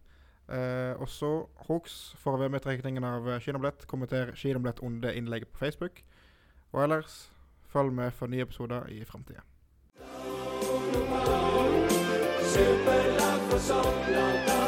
Eh, 0.48 1.00
og 1.00 1.08
så 1.08 1.46
husk 1.68 2.18
for 2.20 2.36
å 2.36 2.40
være 2.40 2.52
med 2.52 2.60
i 2.60 2.64
trekningen 2.66 3.04
av 3.08 3.28
eh, 3.32 3.46
Kommenter 3.88 4.34
Skinoblett 4.36 4.82
under 4.84 5.16
innlegget 5.16 5.48
på 5.52 5.58
Facebook. 5.58 6.02
Og 6.72 6.82
ellers, 6.84 7.30
følg 7.72 7.92
med 7.92 8.12
for 8.12 8.26
nye 8.26 8.42
episoder 8.42 8.88
i 8.92 9.04
framtida. 9.04 9.40
Superlag 12.44 13.40
for 13.48 13.58
Sogndal, 13.58 14.63